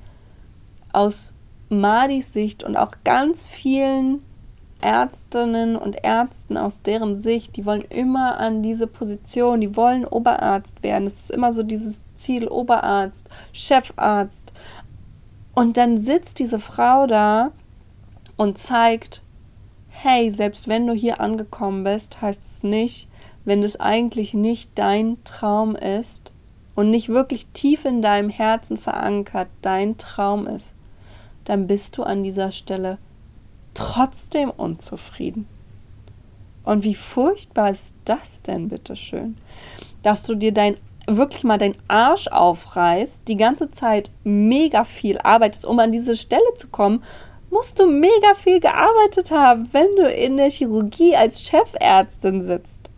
aus 0.94 1.34
Madis 1.68 2.32
Sicht 2.32 2.62
und 2.62 2.76
auch 2.76 2.92
ganz 3.04 3.46
vielen 3.46 4.22
Ärztinnen 4.80 5.76
und 5.76 6.04
Ärzten 6.04 6.58
aus 6.58 6.82
deren 6.82 7.16
Sicht, 7.16 7.56
die 7.56 7.64
wollen 7.64 7.84
immer 7.88 8.38
an 8.38 8.62
diese 8.62 8.86
Position, 8.86 9.62
die 9.62 9.76
wollen 9.76 10.04
Oberarzt 10.04 10.82
werden. 10.82 11.06
Es 11.06 11.20
ist 11.20 11.30
immer 11.30 11.52
so 11.52 11.62
dieses 11.62 12.04
Ziel 12.12 12.48
Oberarzt, 12.48 13.26
Chefarzt. 13.52 14.52
Und 15.54 15.78
dann 15.78 15.96
sitzt 15.96 16.38
diese 16.38 16.58
Frau 16.58 17.06
da 17.06 17.52
und 18.36 18.58
zeigt, 18.58 19.22
hey, 19.88 20.30
selbst 20.30 20.68
wenn 20.68 20.86
du 20.86 20.92
hier 20.92 21.20
angekommen 21.20 21.84
bist, 21.84 22.20
heißt 22.20 22.42
es 22.46 22.62
nicht, 22.62 23.08
wenn 23.44 23.62
es 23.62 23.80
eigentlich 23.80 24.34
nicht 24.34 24.72
dein 24.74 25.16
Traum 25.24 25.76
ist 25.76 26.32
und 26.74 26.90
nicht 26.90 27.08
wirklich 27.08 27.46
tief 27.54 27.84
in 27.84 28.02
deinem 28.02 28.28
Herzen 28.28 28.76
verankert 28.76 29.48
dein 29.62 29.96
Traum 29.96 30.46
ist, 30.46 30.74
dann 31.44 31.66
bist 31.66 31.96
du 31.96 32.02
an 32.02 32.22
dieser 32.22 32.50
Stelle 32.50 32.98
trotzdem 33.74 34.50
unzufrieden. 34.50 35.46
Und 36.64 36.84
wie 36.84 36.94
furchtbar 36.94 37.70
ist 37.70 37.94
das 38.04 38.42
denn, 38.42 38.68
bitteschön? 38.68 39.36
Dass 40.02 40.22
du 40.22 40.34
dir 40.34 40.52
dein 40.52 40.76
wirklich 41.06 41.44
mal 41.44 41.58
deinen 41.58 41.76
Arsch 41.86 42.28
aufreißt, 42.28 43.28
die 43.28 43.36
ganze 43.36 43.70
Zeit 43.70 44.10
mega 44.24 44.84
viel 44.84 45.18
arbeitest, 45.18 45.66
um 45.66 45.78
an 45.78 45.92
diese 45.92 46.16
Stelle 46.16 46.54
zu 46.56 46.68
kommen, 46.68 47.02
musst 47.50 47.78
du 47.78 47.86
mega 47.86 48.34
viel 48.34 48.58
gearbeitet 48.58 49.30
haben, 49.30 49.68
wenn 49.72 49.94
du 49.96 50.08
in 50.08 50.38
der 50.38 50.50
Chirurgie 50.50 51.14
als 51.14 51.42
Chefärztin 51.42 52.42
sitzt. 52.42 52.90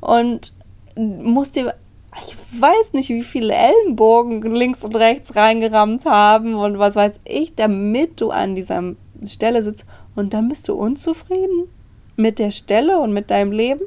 Und 0.00 0.52
musst 0.96 1.56
dir, 1.56 1.74
ich 2.18 2.60
weiß 2.60 2.92
nicht, 2.92 3.08
wie 3.10 3.22
viele 3.22 3.54
Ellenbogen 3.54 4.42
links 4.42 4.84
und 4.84 4.96
rechts 4.96 5.36
reingerammt 5.36 6.04
haben 6.04 6.54
und 6.54 6.78
was 6.78 6.96
weiß 6.96 7.20
ich, 7.24 7.54
damit 7.54 8.20
du 8.20 8.30
an 8.30 8.54
dieser 8.54 8.94
Stelle 9.24 9.62
sitzt. 9.62 9.84
Und 10.14 10.32
dann 10.32 10.48
bist 10.48 10.68
du 10.68 10.74
unzufrieden 10.74 11.68
mit 12.16 12.38
der 12.38 12.50
Stelle 12.50 12.98
und 12.98 13.12
mit 13.12 13.30
deinem 13.30 13.52
Leben. 13.52 13.84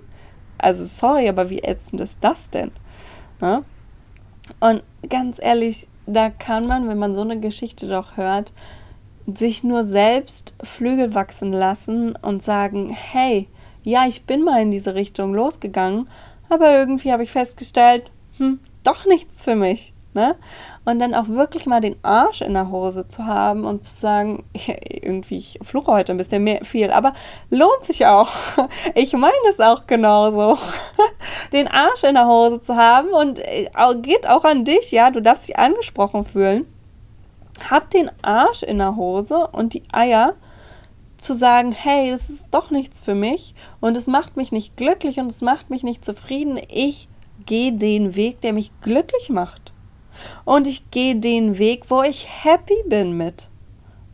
Also 0.57 0.85
sorry, 0.85 1.27
aber 1.29 1.49
wie 1.49 1.59
ätzend 1.59 2.01
ist 2.01 2.19
das 2.21 2.49
denn? 2.49 2.71
Ne? 3.41 3.63
Und 4.59 4.83
ganz 5.07 5.39
ehrlich, 5.41 5.87
da 6.05 6.29
kann 6.29 6.67
man, 6.67 6.87
wenn 6.87 6.97
man 6.97 7.15
so 7.15 7.21
eine 7.21 7.39
Geschichte 7.39 7.87
doch 7.87 8.17
hört, 8.17 8.51
sich 9.25 9.63
nur 9.63 9.83
selbst 9.83 10.53
Flügel 10.63 11.13
wachsen 11.13 11.51
lassen 11.51 12.15
und 12.21 12.43
sagen, 12.43 12.89
hey, 12.89 13.47
ja, 13.83 14.07
ich 14.07 14.25
bin 14.25 14.43
mal 14.43 14.61
in 14.61 14.71
diese 14.71 14.95
Richtung 14.95 15.33
losgegangen, 15.33 16.09
aber 16.49 16.71
irgendwie 16.77 17.11
habe 17.11 17.23
ich 17.23 17.31
festgestellt, 17.31 18.09
hm, 18.39 18.60
doch 18.84 19.06
nichts 19.06 19.43
für 19.43 19.56
mich. 19.56 19.93
Ne? 20.15 20.36
Und 20.86 20.99
dann 20.99 21.13
auch 21.13 21.28
wirklich 21.28 21.67
mal 21.67 21.82
den 21.82 21.95
Arsch 22.02 22.41
in 22.41 22.56
der 22.56 22.71
Hose 22.71 23.08
zu 23.08 23.28
haben 23.28 23.63
und 23.63 23.84
zu 23.84 23.93
sagen, 23.93 24.43
irgendwie, 24.89 25.38
ich 25.38 25.60
fluche 25.62 25.91
heute 25.91 26.12
ein 26.12 26.17
bisschen 26.17 26.43
mehr, 26.43 26.65
viel, 26.65 26.89
aber 26.89 27.13
lohnt 27.49 27.84
sich 27.84 28.06
auch. 28.06 28.30
Ich 28.95 29.13
meine 29.13 29.34
es 29.49 29.60
auch 29.60 29.86
genauso. 29.86 30.58
Den 31.54 31.67
Arsch 31.67 32.04
in 32.04 32.15
der 32.15 32.28
Hose 32.28 32.62
zu 32.62 32.75
haben 32.75 33.10
und 33.10 33.39
äh, 33.39 33.69
geht 34.02 34.28
auch 34.28 34.43
an 34.43 34.65
dich, 34.65 34.91
ja, 34.91 35.12
du 35.12 35.21
darfst 35.21 35.47
dich 35.47 35.60
angesprochen 35.60 36.23
fühlen. 36.23 36.65
Hab 37.69 37.89
den 37.91 38.10
Arsch 38.21 38.63
in 38.63 38.80
der 38.80 38.95
Hose 38.95 39.47
und 39.52 39.73
die 39.73 39.84
Eier 39.91 40.34
zu 41.17 41.36
sagen, 41.36 41.71
hey, 41.71 42.12
das 42.12 42.30
ist 42.30 42.47
doch 42.52 42.71
nichts 42.71 43.02
für 43.02 43.15
mich 43.15 43.54
und 43.80 43.95
es 43.95 44.08
macht 44.08 44.38
mich 44.38 44.52
nicht 44.52 44.75
glücklich 44.75 45.19
und 45.19 45.28
es 45.28 45.41
macht 45.41 45.69
mich 45.69 45.84
nicht 45.84 46.04
zufrieden. 46.04 46.60
Ich 46.69 47.08
gehe 47.49 47.73
den 47.73 48.15
Weg, 48.15 48.41
der 48.41 48.53
mich 48.53 48.71
glücklich 48.81 49.29
macht. 49.29 49.73
Und 50.45 50.67
ich 50.67 50.91
gehe 50.91 51.15
den 51.15 51.57
Weg, 51.57 51.89
wo 51.89 52.03
ich 52.03 52.27
happy 52.43 52.83
bin 52.85 53.17
mit. 53.17 53.47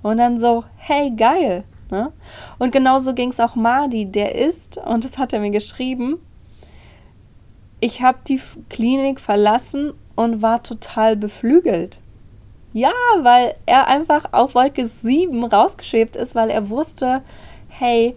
Und 0.01 0.19
dann 0.19 0.39
so, 0.39 0.63
hey, 0.77 1.11
geil. 1.11 1.65
Ne? 1.91 2.13
Und 2.59 2.71
genauso 2.71 3.13
ging 3.13 3.31
es 3.31 3.39
auch 3.41 3.55
Madi, 3.55 4.05
der 4.05 4.35
ist, 4.35 4.77
und 4.77 5.03
das 5.03 5.17
hat 5.17 5.33
er 5.33 5.41
mir 5.41 5.51
geschrieben, 5.51 6.17
ich 7.81 8.01
habe 8.01 8.19
die 8.25 8.39
Klinik 8.69 9.19
verlassen 9.19 9.93
und 10.15 10.41
war 10.41 10.63
total 10.63 11.17
beflügelt. 11.17 11.99
Ja, 12.71 12.93
weil 13.19 13.55
er 13.65 13.87
einfach 13.87 14.31
auf 14.31 14.55
Wolke 14.55 14.87
7 14.87 15.43
rausgeschwebt 15.43 16.15
ist, 16.15 16.35
weil 16.35 16.49
er 16.49 16.69
wusste, 16.69 17.21
hey, 17.67 18.15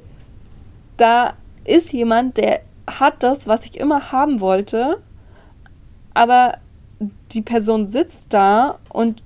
da 0.97 1.35
ist 1.65 1.93
jemand, 1.93 2.37
der 2.37 2.61
hat 2.89 3.23
das, 3.23 3.49
was 3.49 3.65
ich 3.65 3.79
immer 3.79 4.13
haben 4.13 4.41
wollte, 4.41 5.03
aber 6.19 6.59
die 7.31 7.43
Person 7.43 7.87
sitzt 7.87 8.35
da 8.35 8.81
und, 8.89 9.23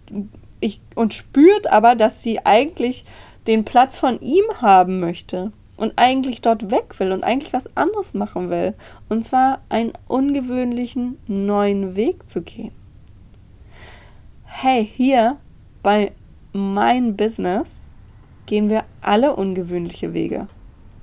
ich, 0.61 0.83
und 0.95 1.15
spürt 1.15 1.73
aber, 1.73 1.95
dass 1.95 2.23
sie 2.23 2.45
eigentlich 2.45 3.07
den 3.47 3.65
Platz 3.65 3.97
von 3.97 4.21
ihm 4.21 4.45
haben 4.61 5.01
möchte 5.01 5.53
und 5.79 5.95
eigentlich 5.97 6.43
dort 6.43 6.71
weg 6.71 7.01
will 7.01 7.13
und 7.13 7.25
eigentlich 7.25 7.55
was 7.55 7.75
anderes 7.79 8.13
machen 8.13 8.51
will. 8.51 8.75
Und 9.09 9.25
zwar 9.25 9.63
einen 9.71 9.95
ungewöhnlichen 10.07 11.17
neuen 11.27 11.97
Weg 11.97 12.29
zu 12.29 12.43
gehen. 12.43 12.73
Hey, 14.45 14.87
hier 14.95 15.39
bei 15.83 16.13
mein 16.53 17.17
Business 17.17 17.89
gehen 18.45 18.69
wir 18.69 18.85
alle 19.01 19.35
ungewöhnliche 19.35 20.13
Wege. 20.13 20.47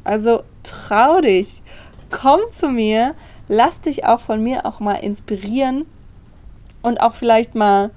Also 0.04 0.44
trau 0.62 1.20
dich, 1.20 1.64
komm 2.12 2.42
zu 2.52 2.70
mir, 2.70 3.16
lass 3.50 3.82
dich 3.82 4.06
auch 4.06 4.22
von 4.22 4.42
mir 4.42 4.66
auch 4.66 4.80
mal 4.80 4.94
inspirieren 4.94 5.86
und 6.82 7.02
auch 7.02 7.16
vielleicht 7.16 7.56
mal 7.56 7.92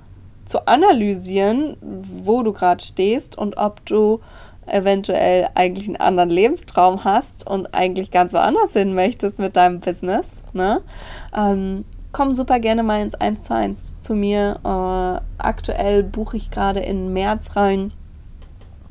zu 0.44 0.66
analysieren, 0.66 1.76
wo 1.80 2.42
du 2.42 2.52
gerade 2.52 2.82
stehst 2.82 3.38
und 3.38 3.56
ob 3.56 3.86
du 3.86 4.20
eventuell 4.66 5.48
eigentlich 5.54 5.86
einen 5.86 5.96
anderen 5.96 6.30
Lebenstraum 6.30 7.04
hast 7.04 7.46
und 7.46 7.74
eigentlich 7.74 8.10
ganz 8.10 8.32
woanders 8.32 8.72
hin 8.72 8.94
möchtest 8.94 9.38
mit 9.38 9.56
deinem 9.56 9.80
Business. 9.80 10.42
Ne? 10.52 10.82
Ähm, 11.36 11.84
komm 12.12 12.32
super 12.32 12.60
gerne 12.60 12.82
mal 12.82 13.02
ins 13.02 13.14
1 13.14 13.44
zu 13.44 13.54
1 13.54 13.98
zu 13.98 14.14
mir. 14.14 14.58
Äh, 14.64 15.42
aktuell 15.42 16.02
buche 16.02 16.36
ich 16.36 16.50
gerade 16.50 16.80
in 16.80 17.12
März 17.12 17.56
rein. 17.56 17.92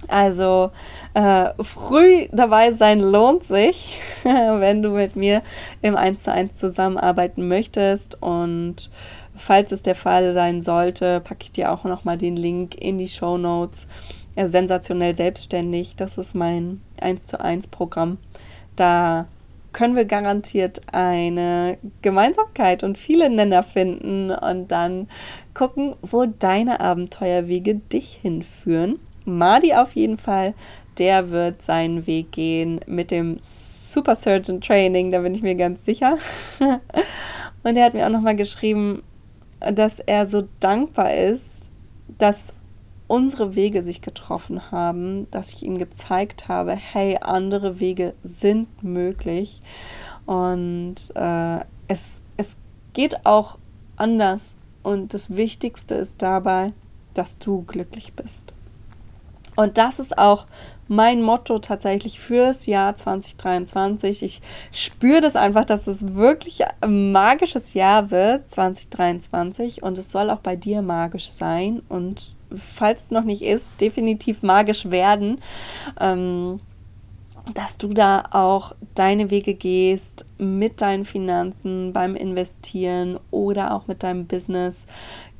Also 0.07 0.71
äh, 1.13 1.49
früh 1.63 2.27
dabei 2.31 2.71
sein 2.71 2.99
lohnt 2.99 3.43
sich, 3.43 4.01
wenn 4.23 4.81
du 4.81 4.89
mit 4.91 5.15
mir 5.15 5.41
im 5.81 5.95
1 5.95 6.23
zu 6.23 6.31
1 6.31 6.57
zusammenarbeiten 6.57 7.47
möchtest 7.47 8.21
und 8.21 8.89
Falls 9.35 9.71
es 9.71 9.81
der 9.81 9.95
Fall 9.95 10.33
sein 10.33 10.61
sollte, 10.61 11.19
packe 11.21 11.43
ich 11.43 11.51
dir 11.51 11.71
auch 11.71 11.83
nochmal 11.83 12.17
den 12.17 12.35
Link 12.35 12.75
in 12.75 12.97
die 12.97 13.07
Show 13.07 13.37
Notes. 13.37 13.87
Ja, 14.35 14.47
sensationell 14.47 15.15
selbstständig, 15.15 15.95
das 15.95 16.17
ist 16.17 16.35
mein 16.35 16.81
1 17.01 17.27
zu 17.27 17.39
1 17.39 17.67
Programm. 17.67 18.17
Da 18.75 19.27
können 19.73 19.95
wir 19.95 20.05
garantiert 20.05 20.81
eine 20.91 21.77
Gemeinsamkeit 22.01 22.83
und 22.83 22.97
viele 22.97 23.29
Nenner 23.29 23.63
finden 23.63 24.31
und 24.31 24.67
dann 24.69 25.09
gucken, 25.53 25.91
wo 26.01 26.25
deine 26.25 26.79
Abenteuerwege 26.79 27.75
dich 27.75 28.19
hinführen. 28.21 28.99
Madi 29.25 29.73
auf 29.73 29.93
jeden 29.93 30.17
Fall, 30.17 30.53
der 30.97 31.29
wird 31.29 31.61
seinen 31.61 32.05
Weg 32.07 32.31
gehen 32.31 32.79
mit 32.87 33.11
dem 33.11 33.37
Super 33.41 34.15
Surgeon 34.15 34.61
Training, 34.61 35.09
da 35.09 35.19
bin 35.19 35.35
ich 35.35 35.41
mir 35.41 35.55
ganz 35.55 35.85
sicher. 35.85 36.17
und 37.63 37.77
er 37.77 37.85
hat 37.85 37.93
mir 37.93 38.05
auch 38.05 38.11
nochmal 38.11 38.35
geschrieben, 38.35 39.03
dass 39.59 39.99
er 39.99 40.25
so 40.25 40.47
dankbar 40.59 41.13
ist, 41.13 41.69
dass 42.17 42.53
unsere 43.07 43.55
Wege 43.55 43.83
sich 43.83 44.01
getroffen 44.01 44.71
haben, 44.71 45.29
dass 45.31 45.53
ich 45.53 45.63
ihm 45.63 45.77
gezeigt 45.77 46.47
habe, 46.47 46.71
hey, 46.71 47.17
andere 47.21 47.79
Wege 47.79 48.13
sind 48.23 48.83
möglich 48.83 49.61
und 50.25 50.95
äh, 51.15 51.59
es, 51.89 52.21
es 52.37 52.55
geht 52.93 53.25
auch 53.25 53.57
anders 53.97 54.55
und 54.81 55.13
das 55.13 55.35
Wichtigste 55.35 55.95
ist 55.95 56.21
dabei, 56.21 56.71
dass 57.13 57.37
du 57.37 57.63
glücklich 57.63 58.13
bist. 58.13 58.53
Und 59.55 59.77
das 59.77 59.99
ist 59.99 60.17
auch 60.17 60.45
mein 60.87 61.21
Motto 61.21 61.59
tatsächlich 61.59 62.19
fürs 62.19 62.65
Jahr 62.65 62.95
2023. 62.95 64.23
Ich 64.23 64.41
spüre 64.71 65.21
das 65.21 65.35
einfach, 65.35 65.65
dass 65.65 65.87
es 65.87 66.15
wirklich 66.15 66.63
ein 66.81 67.11
magisches 67.11 67.73
Jahr 67.73 68.11
wird, 68.11 68.49
2023. 68.51 69.83
Und 69.83 69.97
es 69.97 70.11
soll 70.11 70.29
auch 70.29 70.39
bei 70.39 70.55
dir 70.55 70.81
magisch 70.81 71.29
sein. 71.29 71.81
Und 71.87 72.35
falls 72.53 73.03
es 73.03 73.11
noch 73.11 73.23
nicht 73.23 73.41
ist, 73.41 73.79
definitiv 73.79 74.43
magisch 74.43 74.91
werden. 74.91 75.39
Ähm, 75.99 76.59
dass 77.53 77.77
du 77.77 77.87
da 77.89 78.23
auch 78.31 78.73
deine 78.93 79.31
Wege 79.31 79.53
gehst 79.53 80.25
mit 80.37 80.81
deinen 80.81 81.05
Finanzen 81.05 81.93
beim 81.93 82.15
Investieren 82.15 83.19
oder 83.31 83.73
auch 83.73 83.87
mit 83.87 84.03
deinem 84.03 84.27
Business. 84.27 84.85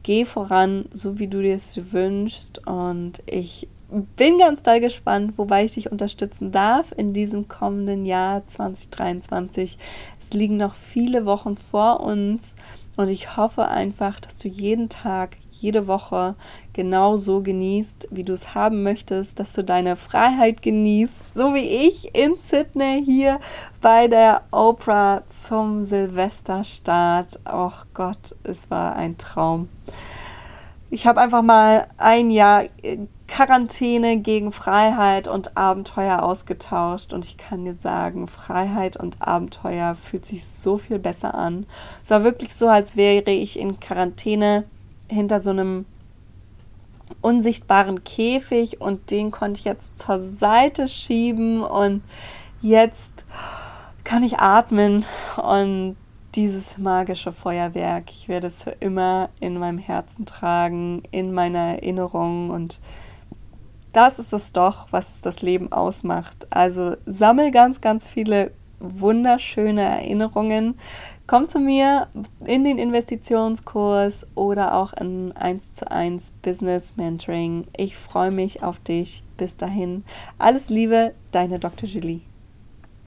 Geh 0.04 0.26
voran, 0.26 0.86
so 0.92 1.20
wie 1.20 1.28
du 1.28 1.42
dir 1.42 1.56
es 1.56 1.92
wünschst. 1.92 2.66
Und 2.68 3.22
ich 3.28 3.68
bin 3.92 4.38
ganz 4.38 4.64
doll 4.64 4.80
gespannt, 4.80 5.34
wobei 5.38 5.66
ich 5.66 5.74
dich 5.74 5.92
unterstützen 5.92 6.52
darf 6.52 6.94
in 6.96 7.14
diesem 7.14 7.48
kommenden 7.50 8.06
Jahr 8.06 8.46
2023. 8.48 9.78
Es 10.20 10.32
liegen 10.32 10.58
noch 10.58 10.76
viele 10.76 11.26
Wochen 11.26 11.58
vor 11.58 12.00
uns 12.00 12.56
und 12.96 13.10
ich 13.10 13.36
hoffe 13.36 13.68
einfach, 13.68 14.20
dass 14.20 14.40
du 14.40 14.48
jeden 14.48 14.88
Tag, 14.88 15.38
jede 15.50 15.88
Woche 15.88 16.36
genau 16.72 17.18
so 17.18 17.42
genießt, 17.42 18.08
wie 18.12 18.24
du 18.24 18.32
es 18.32 18.56
haben 18.56 18.84
möchtest, 18.84 19.40
dass 19.40 19.54
du 19.54 19.64
deine 19.64 19.98
Freiheit 19.98 20.62
genießt, 20.62 21.36
so 21.36 21.54
wie 21.54 21.88
ich 21.88 22.16
in 22.16 22.36
Sydney 22.38 23.04
hier 23.06 23.40
bei 23.82 24.08
der 24.08 24.44
Oprah 24.52 25.24
zum 25.30 25.84
Silvesterstart. 25.84 27.40
Oh 27.52 27.72
Gott, 27.94 28.36
es 28.44 28.72
war 28.72 28.96
ein 28.96 29.18
Traum. 29.18 29.68
Ich 30.90 31.08
habe 31.08 31.22
einfach 31.22 31.42
mal 31.42 31.88
ein 31.98 32.32
Jahr 32.32 32.64
Quarantäne 33.32 34.18
gegen 34.18 34.52
Freiheit 34.52 35.30
und 35.30 35.56
Abenteuer 35.56 36.22
ausgetauscht. 36.22 37.14
Und 37.14 37.24
ich 37.24 37.38
kann 37.38 37.64
dir 37.64 37.74
sagen, 37.74 38.28
Freiheit 38.28 38.98
und 38.98 39.22
Abenteuer 39.22 39.96
fühlt 39.96 40.26
sich 40.26 40.46
so 40.46 40.78
viel 40.78 41.00
besser 41.00 41.34
an. 41.34 41.66
Es 42.04 42.10
war 42.10 42.26
wirklich 42.26 42.54
so, 42.54 42.68
als 42.68 42.98
wäre 42.98 43.32
ich 43.32 43.58
in 43.58 43.80
Quarantäne 43.80 44.66
hinter 45.08 45.40
so 45.40 45.52
einem 45.52 45.86
unsichtbaren 47.22 48.04
Käfig. 48.04 48.82
Und 48.82 49.12
den 49.12 49.32
konnte 49.32 49.60
ich 49.60 49.66
jetzt 49.66 49.98
zur 49.98 50.20
Seite 50.20 50.90
schieben. 50.90 51.62
Und 51.64 52.04
jetzt 52.62 53.24
kann 54.04 54.24
ich 54.24 54.40
atmen. 54.40 55.06
Und 55.42 55.96
dieses 56.36 56.78
magische 56.78 57.32
Feuerwerk, 57.32 58.10
ich 58.10 58.28
werde 58.28 58.48
es 58.48 58.66
für 58.66 58.76
immer 58.82 59.30
in 59.40 59.58
meinem 59.58 59.78
Herzen 59.78 60.26
tragen, 60.26 61.04
in 61.12 61.34
meiner 61.34 61.78
Erinnerung. 61.78 62.50
Und 62.50 62.82
das 63.94 64.20
ist 64.20 64.34
es 64.34 64.54
doch, 64.54 64.88
was 64.92 65.22
das 65.22 65.42
Leben 65.42 65.72
ausmacht. 65.72 66.48
Also 66.50 66.96
sammel 67.06 67.52
ganz, 67.52 67.82
ganz 67.82 68.08
viele 68.08 68.52
wunderschöne 68.80 69.82
Erinnerungen. 69.82 70.76
Komm 71.28 71.48
zu 71.48 71.60
mir 71.60 72.08
in 72.46 72.64
den 72.64 72.78
Investitionskurs 72.78 74.26
oder 74.36 74.76
auch 74.76 74.94
in 74.94 75.32
1 75.34 75.74
zu 75.74 75.90
1 75.90 76.34
Business 76.42 76.98
Mentoring. 76.98 77.68
Ich 77.78 77.96
freue 77.96 78.32
mich 78.32 78.64
auf 78.64 78.80
dich. 78.80 79.24
Bis 79.38 79.58
dahin. 79.58 80.04
Alles 80.38 80.70
Liebe, 80.70 81.14
deine 81.32 81.60
Dr. 81.60 81.88
Julie. 81.88 82.22